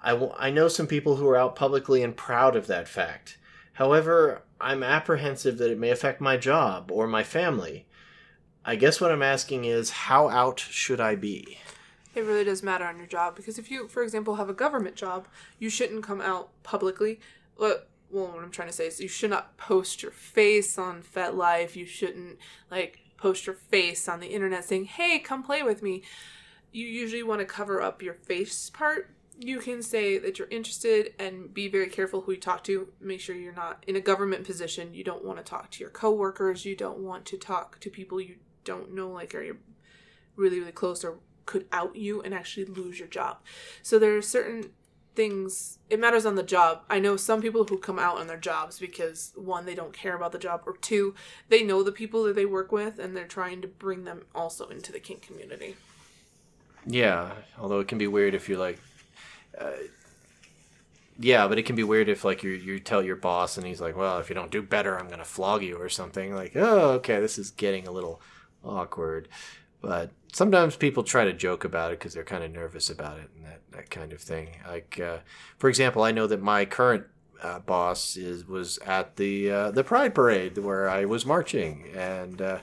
[0.00, 3.38] I, w- I know some people who are out publicly and proud of that fact.
[3.72, 7.86] However, I'm apprehensive that it may affect my job or my family.
[8.64, 11.58] I guess what I'm asking is how out should I be?
[12.14, 14.94] It really does matter on your job because if you, for example, have a government
[14.94, 15.26] job,
[15.58, 17.18] you shouldn't come out publicly.
[17.58, 17.80] Well,
[18.12, 21.74] well, what I'm trying to say is you should not post your face on FetLife.
[21.74, 22.38] You shouldn't
[22.70, 26.04] like post your face on the internet saying, "Hey, come play with me."
[26.74, 29.14] You usually want to cover up your face part.
[29.38, 32.88] You can say that you're interested and be very careful who you talk to.
[33.00, 34.92] Make sure you're not in a government position.
[34.92, 36.64] You don't want to talk to your coworkers.
[36.64, 39.58] You don't want to talk to people you don't know, like are you
[40.34, 43.38] really, really close or could out you and actually lose your job.
[43.80, 44.70] So there are certain
[45.14, 48.36] things it matters on the job i know some people who come out on their
[48.36, 51.14] jobs because one they don't care about the job or two
[51.48, 54.66] they know the people that they work with and they're trying to bring them also
[54.70, 55.76] into the kink community
[56.86, 58.78] Yeah, although it can be weird if you're like,
[59.58, 59.72] uh,
[61.18, 63.80] yeah, but it can be weird if like you you tell your boss and he's
[63.80, 66.34] like, well, if you don't do better, I'm gonna flog you or something.
[66.34, 68.20] Like, oh, okay, this is getting a little
[68.64, 69.28] awkward.
[69.80, 73.30] But sometimes people try to joke about it because they're kind of nervous about it
[73.36, 74.56] and that, that kind of thing.
[74.66, 75.18] Like, uh,
[75.58, 77.04] for example, I know that my current
[77.42, 82.60] uh, boss is was at the uh, the Pride Parade where I was marching and.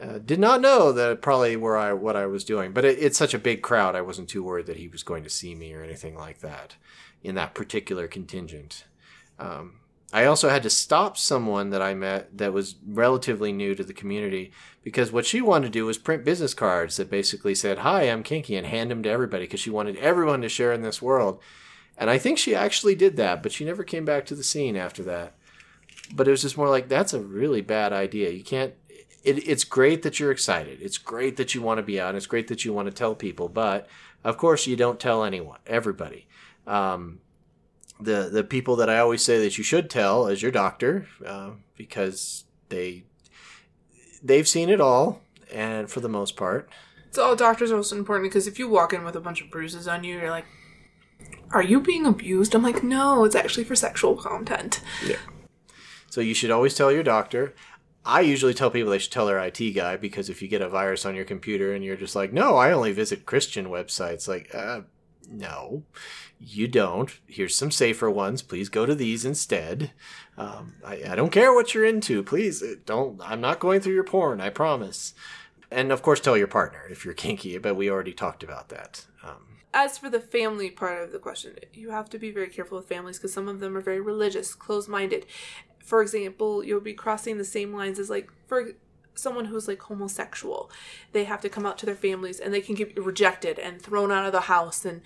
[0.00, 3.18] Uh, did not know that probably where I what I was doing, but it, it's
[3.18, 3.96] such a big crowd.
[3.96, 6.76] I wasn't too worried that he was going to see me or anything like that
[7.22, 8.84] in that particular contingent.
[9.40, 9.80] Um,
[10.12, 13.92] I also had to stop someone that I met that was relatively new to the
[13.92, 18.04] community because what she wanted to do was print business cards that basically said, "Hi,
[18.04, 21.02] I'm Kinky," and hand them to everybody because she wanted everyone to share in this
[21.02, 21.40] world.
[21.96, 24.76] And I think she actually did that, but she never came back to the scene
[24.76, 25.34] after that.
[26.14, 28.30] But it was just more like that's a really bad idea.
[28.30, 28.74] You can't
[29.28, 30.80] it, it's great that you're excited.
[30.80, 32.14] It's great that you want to be out.
[32.14, 33.86] It's great that you want to tell people, but
[34.24, 36.26] of course you don't tell anyone, everybody.
[36.66, 37.20] Um,
[38.00, 41.50] the the people that I always say that you should tell is your doctor, uh,
[41.76, 43.04] because they
[44.22, 45.20] they've seen it all,
[45.52, 46.70] and for the most part,
[47.10, 49.88] so doctors are also important because if you walk in with a bunch of bruises
[49.88, 50.46] on you you're like
[51.50, 52.54] Are you being abused?
[52.54, 54.80] I'm like, no, it's actually for sexual content.
[55.04, 55.16] Yeah.
[56.10, 57.54] So you should always tell your doctor.
[58.08, 60.68] I usually tell people they should tell their IT guy because if you get a
[60.68, 64.52] virus on your computer and you're just like, no, I only visit Christian websites, like,
[64.54, 64.80] uh,
[65.30, 65.82] no,
[66.40, 67.10] you don't.
[67.26, 68.40] Here's some safer ones.
[68.40, 69.90] Please go to these instead.
[70.38, 72.22] Um, I, I don't care what you're into.
[72.22, 73.20] Please uh, don't.
[73.22, 74.40] I'm not going through your porn.
[74.40, 75.12] I promise.
[75.70, 77.58] And of course, tell your partner if you're kinky.
[77.58, 79.04] But we already talked about that.
[79.22, 82.78] Um, As for the family part of the question, you have to be very careful
[82.78, 85.26] with families because some of them are very religious, closed minded.
[85.88, 88.72] For example, you'll be crossing the same lines as, like, for
[89.14, 90.70] someone who's like homosexual.
[91.12, 94.12] They have to come out to their families and they can get rejected and thrown
[94.12, 95.02] out of the house and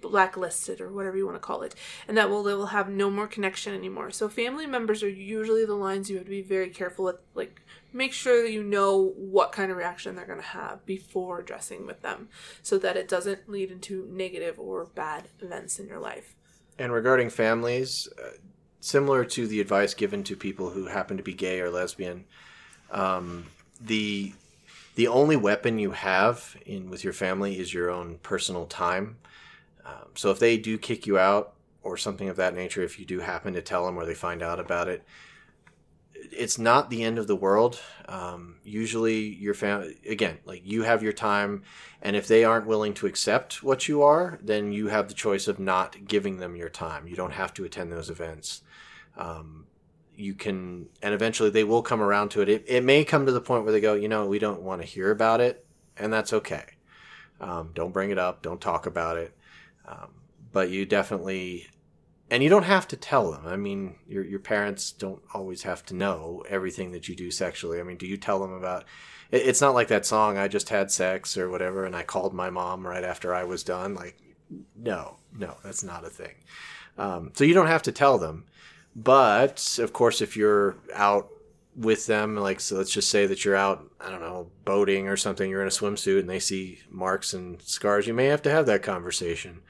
[0.00, 1.74] blacklisted or whatever you want to call it
[2.08, 5.66] and that will they will have no more connection anymore so family members are usually
[5.66, 7.60] the lines you have to be very careful with like
[7.92, 11.86] make sure that you know what kind of reaction they're going to have before addressing
[11.86, 12.30] with them
[12.62, 16.34] so that it doesn't lead into negative or bad events in your life
[16.78, 18.30] And regarding families, uh,
[18.80, 22.24] similar to the advice given to people who happen to be gay or lesbian,
[22.90, 23.46] um,
[23.80, 24.32] the
[24.96, 29.16] the only weapon you have in with your family is your own personal time.
[29.86, 33.06] Um, so if they do kick you out or something of that nature, if you
[33.06, 35.02] do happen to tell them or they find out about it,
[36.32, 37.80] it's not the end of the world.
[38.08, 41.62] Um, usually, your family again, like you have your time,
[42.02, 45.48] and if they aren't willing to accept what you are, then you have the choice
[45.48, 47.06] of not giving them your time.
[47.06, 48.62] You don't have to attend those events.
[49.20, 49.66] Um,
[50.14, 52.48] you can, and eventually they will come around to it.
[52.48, 52.64] it.
[52.66, 54.86] It may come to the point where they go, you know, we don't want to
[54.86, 55.64] hear about it,
[55.96, 56.64] and that's okay.
[57.40, 58.42] Um, don't bring it up.
[58.42, 59.34] Don't talk about it.
[59.86, 60.10] Um,
[60.52, 61.68] but you definitely
[62.30, 63.46] and you don't have to tell them.
[63.46, 67.80] I mean, your your parents don't always have to know everything that you do sexually.
[67.80, 68.84] I mean, do you tell them about?
[69.30, 72.32] It, it's not like that song "I just had sex" or whatever, and I called
[72.32, 73.94] my mom right after I was done.
[73.94, 74.16] Like,
[74.76, 76.34] no, no, that's not a thing.
[76.96, 78.44] Um, so you don't have to tell them.
[78.94, 81.28] But of course, if you're out
[81.76, 85.16] with them, like so, let's just say that you're out, I don't know, boating or
[85.16, 85.48] something.
[85.48, 88.06] You're in a swimsuit and they see marks and scars.
[88.06, 89.62] You may have to have that conversation.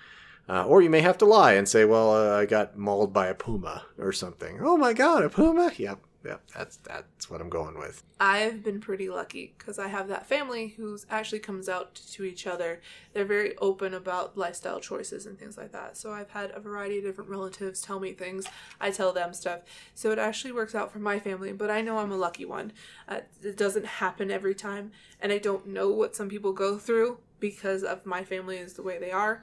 [0.49, 3.29] Uh, or you may have to lie and say, "Well, uh, I got mauled by
[3.29, 5.71] a puma or something." Oh my god, a puma!
[5.77, 6.43] Yep, yep.
[6.55, 8.03] That's that's what I'm going with.
[8.19, 12.47] I've been pretty lucky because I have that family who's actually comes out to each
[12.47, 12.81] other.
[13.13, 15.97] They're very open about lifestyle choices and things like that.
[15.97, 18.47] So I've had a variety of different relatives tell me things.
[18.81, 19.61] I tell them stuff.
[19.95, 21.53] So it actually works out for my family.
[21.53, 22.73] But I know I'm a lucky one.
[23.09, 27.19] Uh, it doesn't happen every time, and I don't know what some people go through
[27.41, 29.43] because of my family is the way they are.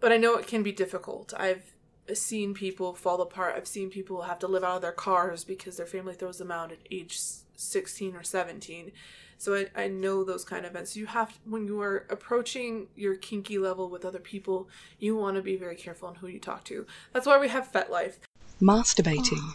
[0.00, 1.32] But I know it can be difficult.
[1.36, 1.73] I've
[2.12, 3.54] seen people fall apart.
[3.56, 6.50] I've seen people have to live out of their cars because their family throws them
[6.50, 7.18] out at age
[7.56, 8.92] 16 or 17.
[9.38, 10.96] So I, I know those kind of events.
[10.96, 15.42] You have, when you are approaching your kinky level with other people, you want to
[15.42, 16.86] be very careful on who you talk to.
[17.12, 18.14] That's why we have FetLife.
[18.60, 19.52] Masturbating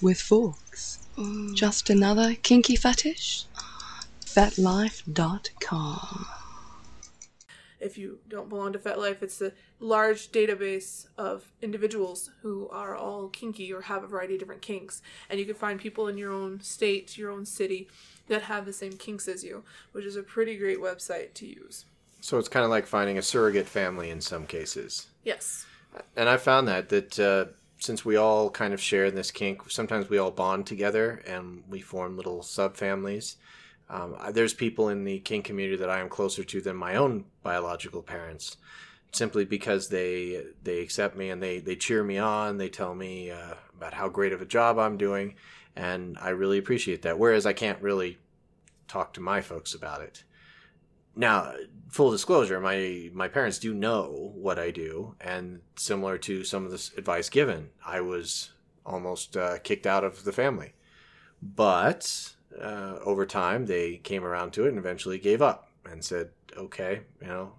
[0.00, 1.06] with forks.
[1.18, 1.52] Oh.
[1.54, 3.46] Just another kinky fetish?
[4.24, 6.26] FetLife.com.
[7.82, 13.28] If you don't belong to FetLife, it's a large database of individuals who are all
[13.28, 15.02] kinky or have a variety of different kinks.
[15.28, 17.88] And you can find people in your own state, your own city,
[18.28, 21.86] that have the same kinks as you, which is a pretty great website to use.
[22.20, 25.08] So it's kind of like finding a surrogate family in some cases.
[25.24, 25.66] Yes.
[26.16, 27.46] And I found that that uh,
[27.78, 31.64] since we all kind of share in this kink, sometimes we all bond together and
[31.68, 32.76] we form little subfamilies.
[32.76, 33.36] families.
[33.92, 37.26] Um, there's people in the kink community that I am closer to than my own
[37.42, 38.56] biological parents,
[39.12, 42.56] simply because they they accept me and they they cheer me on.
[42.56, 45.34] They tell me uh, about how great of a job I'm doing,
[45.76, 47.18] and I really appreciate that.
[47.18, 48.18] Whereas I can't really
[48.88, 50.24] talk to my folks about it.
[51.14, 51.52] Now,
[51.90, 56.70] full disclosure, my my parents do know what I do, and similar to some of
[56.70, 58.52] this advice given, I was
[58.86, 60.72] almost uh, kicked out of the family.
[61.42, 66.30] But uh, over time, they came around to it and eventually gave up and said,
[66.56, 67.52] "Okay, you know,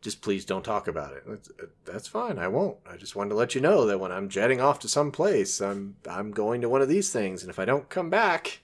[0.00, 1.50] just please don't talk about it." That's,
[1.84, 2.38] that's fine.
[2.38, 2.78] I won't.
[2.90, 5.60] I just wanted to let you know that when I'm jetting off to some place,
[5.60, 8.60] I'm I'm going to one of these things, and if I don't come back,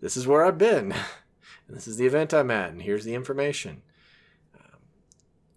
[0.00, 0.92] this is where I've been.
[0.92, 0.96] And
[1.76, 3.82] this is the event I'm at, and here's the information.
[4.54, 4.78] Um,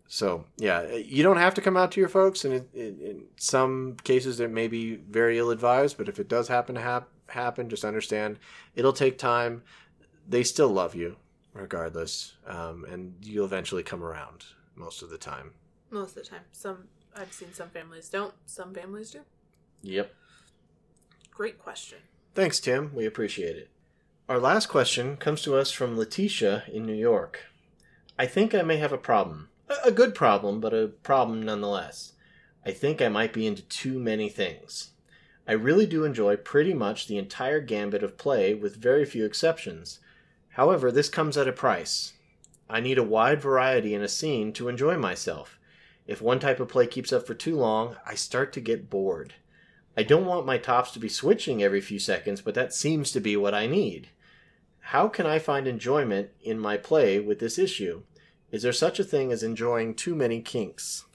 [0.07, 3.23] So yeah, you don't have to come out to your folks, and it, it, in
[3.37, 5.97] some cases it may be very ill advised.
[5.97, 8.37] But if it does happen to hap- happen, just understand
[8.75, 9.63] it'll take time.
[10.27, 11.15] They still love you,
[11.53, 15.51] regardless, um, and you'll eventually come around most of the time.
[15.89, 16.41] Most of the time.
[16.51, 19.19] Some I've seen some families don't, some families do.
[19.81, 20.13] Yep.
[21.31, 21.99] Great question.
[22.35, 22.93] Thanks, Tim.
[22.93, 23.69] We appreciate it.
[24.27, 27.45] Our last question comes to us from Letitia in New York.
[28.17, 29.49] I think I may have a problem.
[29.69, 32.13] A- A good problem, but a problem nonetheless.
[32.65, 34.91] I think I might be into too many things.
[35.49, 39.99] I really do enjoy pretty much the entire gambit of play with very few exceptions.
[40.49, 42.13] However, this comes at a price.
[42.69, 45.57] I need a wide variety in a scene to enjoy myself.
[46.05, 49.33] If one type of play keeps up for too long, I start to get bored.
[49.97, 53.19] I don't want my tops to be switching every few seconds, but that seems to
[53.19, 54.09] be what I need.
[54.79, 58.03] How can I find enjoyment in my play with this issue?
[58.51, 61.05] Is there such a thing as enjoying too many kinks?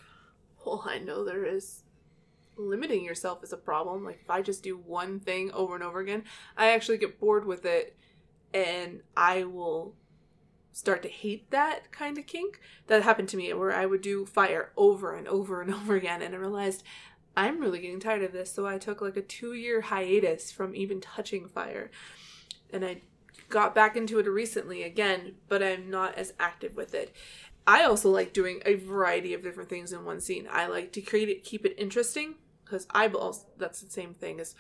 [0.66, 1.84] Well, I know there is.
[2.57, 4.05] Limiting yourself is a problem.
[4.05, 6.25] Like, if I just do one thing over and over again,
[6.57, 7.97] I actually get bored with it
[8.53, 9.95] and I will
[10.73, 12.61] start to hate that kind of kink.
[12.87, 16.23] That happened to me where I would do fire over and over and over again
[16.23, 16.83] and I realized
[17.37, 18.53] I'm really getting tired of this.
[18.53, 21.91] So I took like a two year hiatus from even touching fire.
[22.73, 23.03] And I
[23.49, 27.15] got back into it recently again, but I'm not as active with it.
[27.67, 30.47] I also like doing a variety of different things in one scene.
[30.51, 32.35] I like to create it, keep it interesting,
[32.65, 34.55] because eyeballs, that's the same thing as.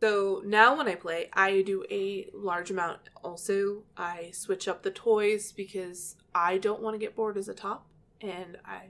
[0.00, 3.00] So now when I play, I do a large amount.
[3.24, 7.54] Also, I switch up the toys because I don't want to get bored as a
[7.54, 7.86] top,
[8.20, 8.88] and I,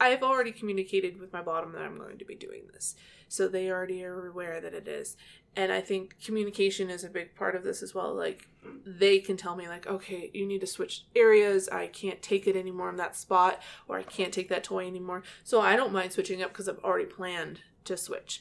[0.00, 2.94] I've already communicated with my bottom that I'm going to be doing this,
[3.28, 5.16] so they already are aware that it is.
[5.54, 8.14] And I think communication is a big part of this as well.
[8.14, 8.48] Like
[8.86, 11.68] they can tell me like, okay, you need to switch areas.
[11.68, 15.24] I can't take it anymore in that spot, or I can't take that toy anymore.
[15.42, 18.40] So I don't mind switching up because I've already planned to switch.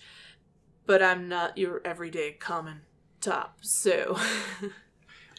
[0.85, 2.81] But I'm not your everyday common
[3.21, 3.57] top.
[3.61, 4.17] So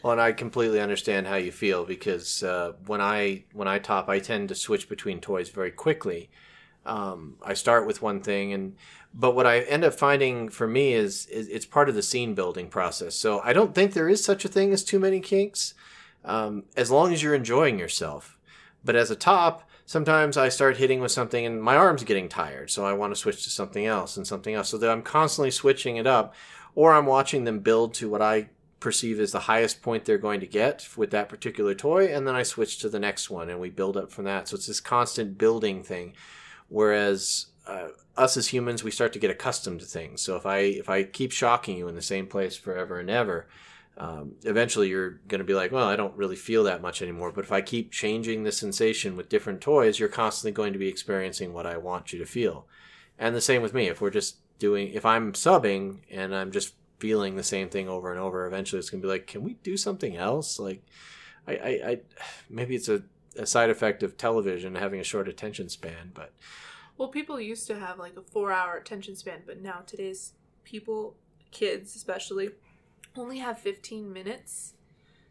[0.03, 4.07] Well, and I completely understand how you feel because uh, when I when I top,
[4.07, 6.29] I tend to switch between toys very quickly.
[6.85, 8.75] Um, I start with one thing, and
[9.13, 12.33] but what I end up finding for me is, is it's part of the scene
[12.33, 13.15] building process.
[13.15, 15.73] So I don't think there is such a thing as too many kinks,
[16.23, 18.37] um, as long as you're enjoying yourself.
[18.85, 22.69] But as a top, sometimes I start hitting with something, and my arm's getting tired,
[22.69, 24.69] so I want to switch to something else and something else.
[24.69, 26.35] So that I'm constantly switching it up,
[26.75, 30.41] or I'm watching them build to what I perceive as the highest point they're going
[30.41, 33.59] to get with that particular toy, and then I switch to the next one, and
[33.59, 34.47] we build up from that.
[34.47, 36.13] So it's this constant building thing.
[36.67, 40.21] Whereas uh, us as humans, we start to get accustomed to things.
[40.21, 43.47] So if I if I keep shocking you in the same place forever and ever,
[43.99, 47.33] um, eventually you're going to be like, well, I don't really feel that much anymore.
[47.33, 50.87] But if I keep changing the sensation with different toys, you're constantly going to be
[50.87, 52.65] experiencing what I want you to feel.
[53.17, 53.87] And the same with me.
[53.87, 58.09] If we're just doing, if I'm subbing and I'm just feeling the same thing over
[58.09, 60.59] and over, eventually it's going to be like, can we do something else?
[60.59, 60.81] Like,
[61.45, 61.99] I, I, I
[62.49, 63.03] maybe it's a,
[63.37, 66.33] a side effect of television having a short attention span, but
[66.97, 70.33] Well, people used to have like a four hour attention span, but now today's
[70.63, 71.15] people,
[71.51, 72.51] kids especially,
[73.19, 74.73] only have 15 minutes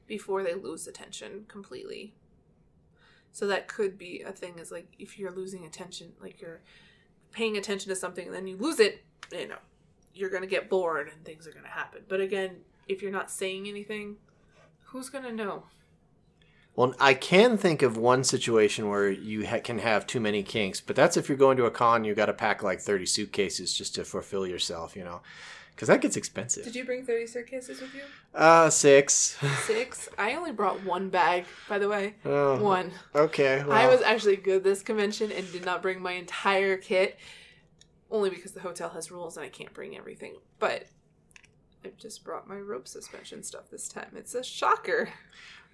[0.07, 2.15] before they lose attention completely.
[3.33, 6.61] So that could be a thing is like if you're losing attention, like you're
[7.33, 9.59] paying attention to something and then you lose it, you know,
[10.15, 12.03] you're going to get bored and things are going to happen.
[12.09, 12.57] But again,
[12.89, 14.17] if you're not saying anything,
[14.87, 15.65] who's going to know?
[16.75, 20.81] Well, I can think of one situation where you ha- can have too many kinks,
[20.81, 23.75] but that's if you're going to a con, you got to pack like 30 suitcases
[23.75, 25.21] just to fulfill yourself, you know,
[25.79, 26.65] because that gets expensive.
[26.65, 28.03] Did you bring 30 suitcases with you?
[28.35, 29.39] Uh, six.
[29.65, 30.09] Six?
[30.19, 32.17] I only brought one bag, by the way.
[32.25, 32.91] Oh, One.
[33.15, 33.63] Okay.
[33.63, 37.17] Well, I was actually good this convention and did not bring my entire kit,
[38.11, 40.39] only because the hotel has rules and I can't bring everything.
[40.59, 40.87] But
[41.85, 44.11] I just brought my rope suspension stuff this time.
[44.17, 45.11] It's a shocker.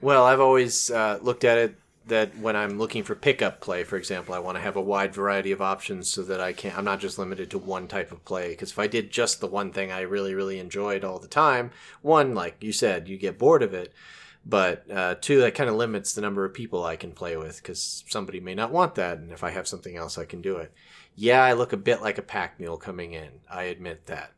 [0.02, 3.96] Well, I've always uh, looked at it that when I'm looking for pickup play, for
[3.96, 6.76] example, I want to have a wide variety of options so that I can't.
[6.76, 8.50] I'm not just limited to one type of play.
[8.50, 11.70] Because if I did just the one thing I really really enjoyed all the time,
[12.02, 13.92] one like you said, you get bored of it.
[14.46, 17.62] But uh, two, that kind of limits the number of people I can play with
[17.62, 20.58] because somebody may not want that, and if I have something else, I can do
[20.58, 20.70] it.
[21.16, 23.40] Yeah, I look a bit like a pack mule coming in.
[23.50, 24.32] I admit that.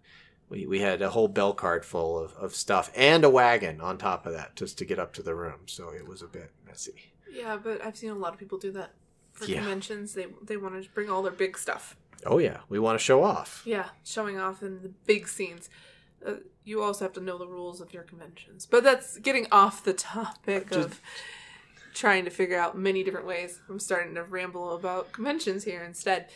[0.49, 3.99] We, we had a whole bell cart full of, of stuff and a wagon on
[3.99, 5.63] top of that just to get up to the room.
[5.67, 7.16] So it was a bit messy.
[7.31, 8.93] Yeah, but I've seen a lot of people do that
[9.33, 9.59] for Yeah.
[9.59, 10.15] conventions.
[10.15, 11.97] They they want to bring all their big stuff.
[12.25, 12.61] Oh, yeah.
[12.69, 13.63] We want to show off.
[13.67, 15.69] Yeah, showing off in the big scenes.
[16.25, 18.67] Uh, you also have to know the rules of your conventions.
[18.67, 21.01] But that's getting off the topic of
[21.95, 23.61] trying to figure out many different ways.
[23.69, 26.31] I'm starting to ramble about conventions here instead.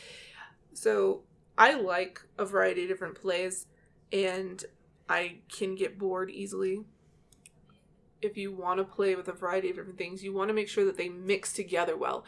[0.74, 1.22] So
[1.58, 3.66] I like a variety of different plays,
[4.12, 4.62] and
[5.08, 6.84] I can get bored easily.
[8.22, 10.68] If you want to play with a variety of different things, you want to make
[10.68, 12.24] sure that they mix together well.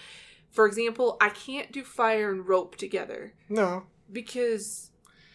[0.50, 3.84] For example, I can't do fire and rope together No.
[4.10, 4.90] because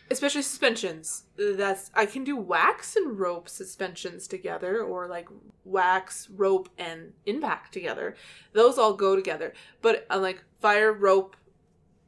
[0.10, 1.24] especially suspensions.
[1.38, 5.28] That's I can do wax and rope suspensions together, or like
[5.66, 8.16] wax, rope, and impact together.
[8.54, 9.54] Those all go together.
[9.82, 11.36] But uh, like fire, rope,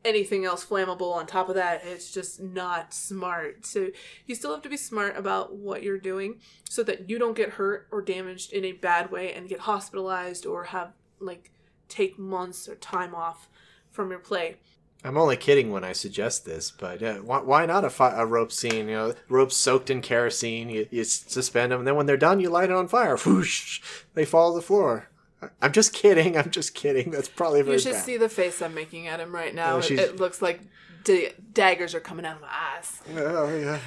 [0.05, 3.65] anything else flammable on top of that, it's just not smart.
[3.65, 3.87] So
[4.25, 6.39] you still have to be smart about what you're doing,
[6.69, 10.45] so that you don't get hurt or damaged in a bad way and get hospitalized
[10.45, 11.51] or have like
[11.87, 13.49] take months or time off
[13.91, 14.57] from your play.
[15.03, 18.25] I'm only kidding when I suggest this, but uh, why, why not a, fi- a
[18.25, 18.89] rope scene?
[18.89, 20.69] You know, ropes soaked in kerosene.
[20.69, 23.15] You, you suspend them, and then when they're done, you light it on fire.
[23.25, 23.81] Whoosh!
[24.13, 25.09] They fall to the floor.
[25.61, 26.37] I'm just kidding.
[26.37, 27.11] I'm just kidding.
[27.11, 28.03] That's probably very You should bad.
[28.03, 29.75] see the face I'm making at him right now.
[29.75, 30.59] Oh, it, it looks like
[31.05, 33.01] da- daggers are coming out of my eyes.
[33.15, 33.79] Oh yeah,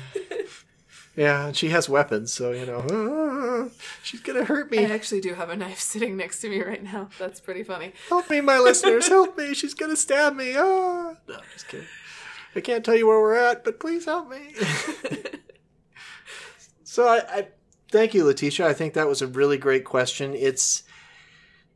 [1.17, 1.47] yeah.
[1.49, 3.69] And she has weapons, so you know, "Ah,
[4.03, 4.79] she's gonna hurt me.
[4.79, 7.11] I actually do have a knife sitting next to me right now.
[7.19, 7.93] That's pretty funny.
[8.09, 9.09] Help me, my listeners.
[9.09, 9.53] Help me.
[9.53, 10.55] She's gonna stab me.
[10.57, 11.15] Ah.
[11.29, 11.87] No, I'm just kidding.
[12.55, 14.55] I can't tell you where we're at, but please help me.
[16.85, 17.49] so I, I
[17.91, 18.67] thank you, Letitia.
[18.67, 20.35] I think that was a really great question.
[20.35, 20.83] It's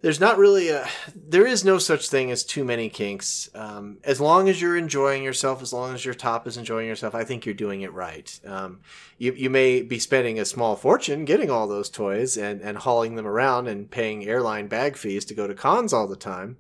[0.07, 0.87] there's not really a
[1.17, 3.51] there is no such thing as too many kinks.
[3.57, 7.13] Um, as long as you're enjoying yourself, as long as your top is enjoying yourself,
[7.13, 8.39] I think you're doing it right.
[8.47, 8.83] Um,
[9.19, 13.17] you you may be spending a small fortune getting all those toys and and hauling
[13.17, 16.59] them around and paying airline bag fees to go to cons all the time.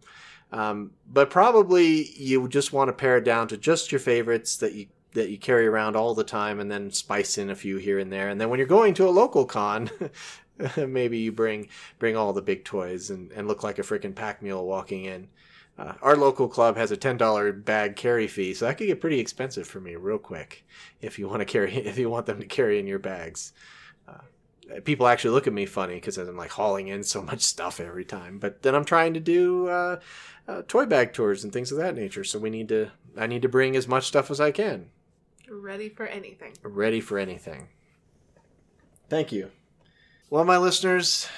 [0.50, 4.72] Um, but probably you just want to pare it down to just your favorites that
[4.72, 7.98] you that you carry around all the time, and then spice in a few here
[7.98, 8.28] and there.
[8.28, 9.90] And then when you're going to a local con,
[10.76, 14.42] maybe you bring bring all the big toys and, and look like a freaking pack
[14.42, 15.28] mule walking in.
[15.78, 19.00] Uh, our local club has a ten dollar bag carry fee, so that could get
[19.00, 20.64] pretty expensive for me real quick
[21.02, 23.52] if you want to carry if you want them to carry in your bags.
[24.08, 27.78] Uh, people actually look at me funny because I'm like hauling in so much stuff
[27.78, 28.38] every time.
[28.38, 30.00] But then I'm trying to do uh,
[30.48, 33.42] uh, toy bag tours and things of that nature, so we need to I need
[33.42, 34.86] to bring as much stuff as I can,
[35.48, 36.52] Ready for anything.
[36.62, 37.68] ready for anything.
[39.08, 39.50] Thank you.
[40.30, 41.28] Well, my listeners,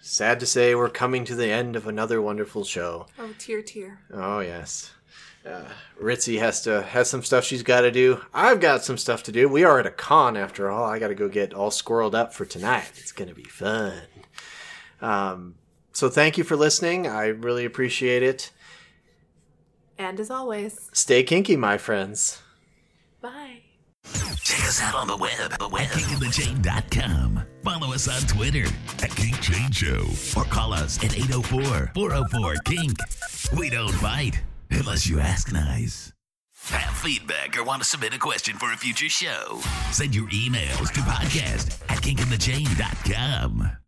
[0.00, 3.06] sad to say we're coming to the end of another wonderful show.
[3.18, 4.00] Oh, tear, tear.
[4.12, 4.92] Oh yes.
[5.44, 5.64] Uh,
[6.02, 8.20] Ritzy has to has some stuff she's got to do.
[8.34, 9.48] I've got some stuff to do.
[9.48, 10.84] We are at a con after all.
[10.84, 12.90] I got to go get all squirreled up for tonight.
[12.96, 14.02] It's gonna be fun.
[15.00, 15.54] Um,
[15.92, 17.06] so thank you for listening.
[17.06, 18.50] I really appreciate it.
[19.98, 22.42] And as always, Stay kinky, my friends.
[23.26, 23.62] Bye.
[24.44, 25.82] Check us out on the web, the web.
[25.82, 27.42] at kinkandthechain.com.
[27.64, 28.66] Follow us on Twitter
[29.02, 30.04] at Kink Chain Show
[30.36, 32.98] or call us at 804 404 Kink.
[33.58, 36.12] We don't bite unless you ask nice.
[36.68, 39.60] Have feedback or want to submit a question for a future show?
[39.92, 43.85] Send your emails to podcast at kinkandthechain.com.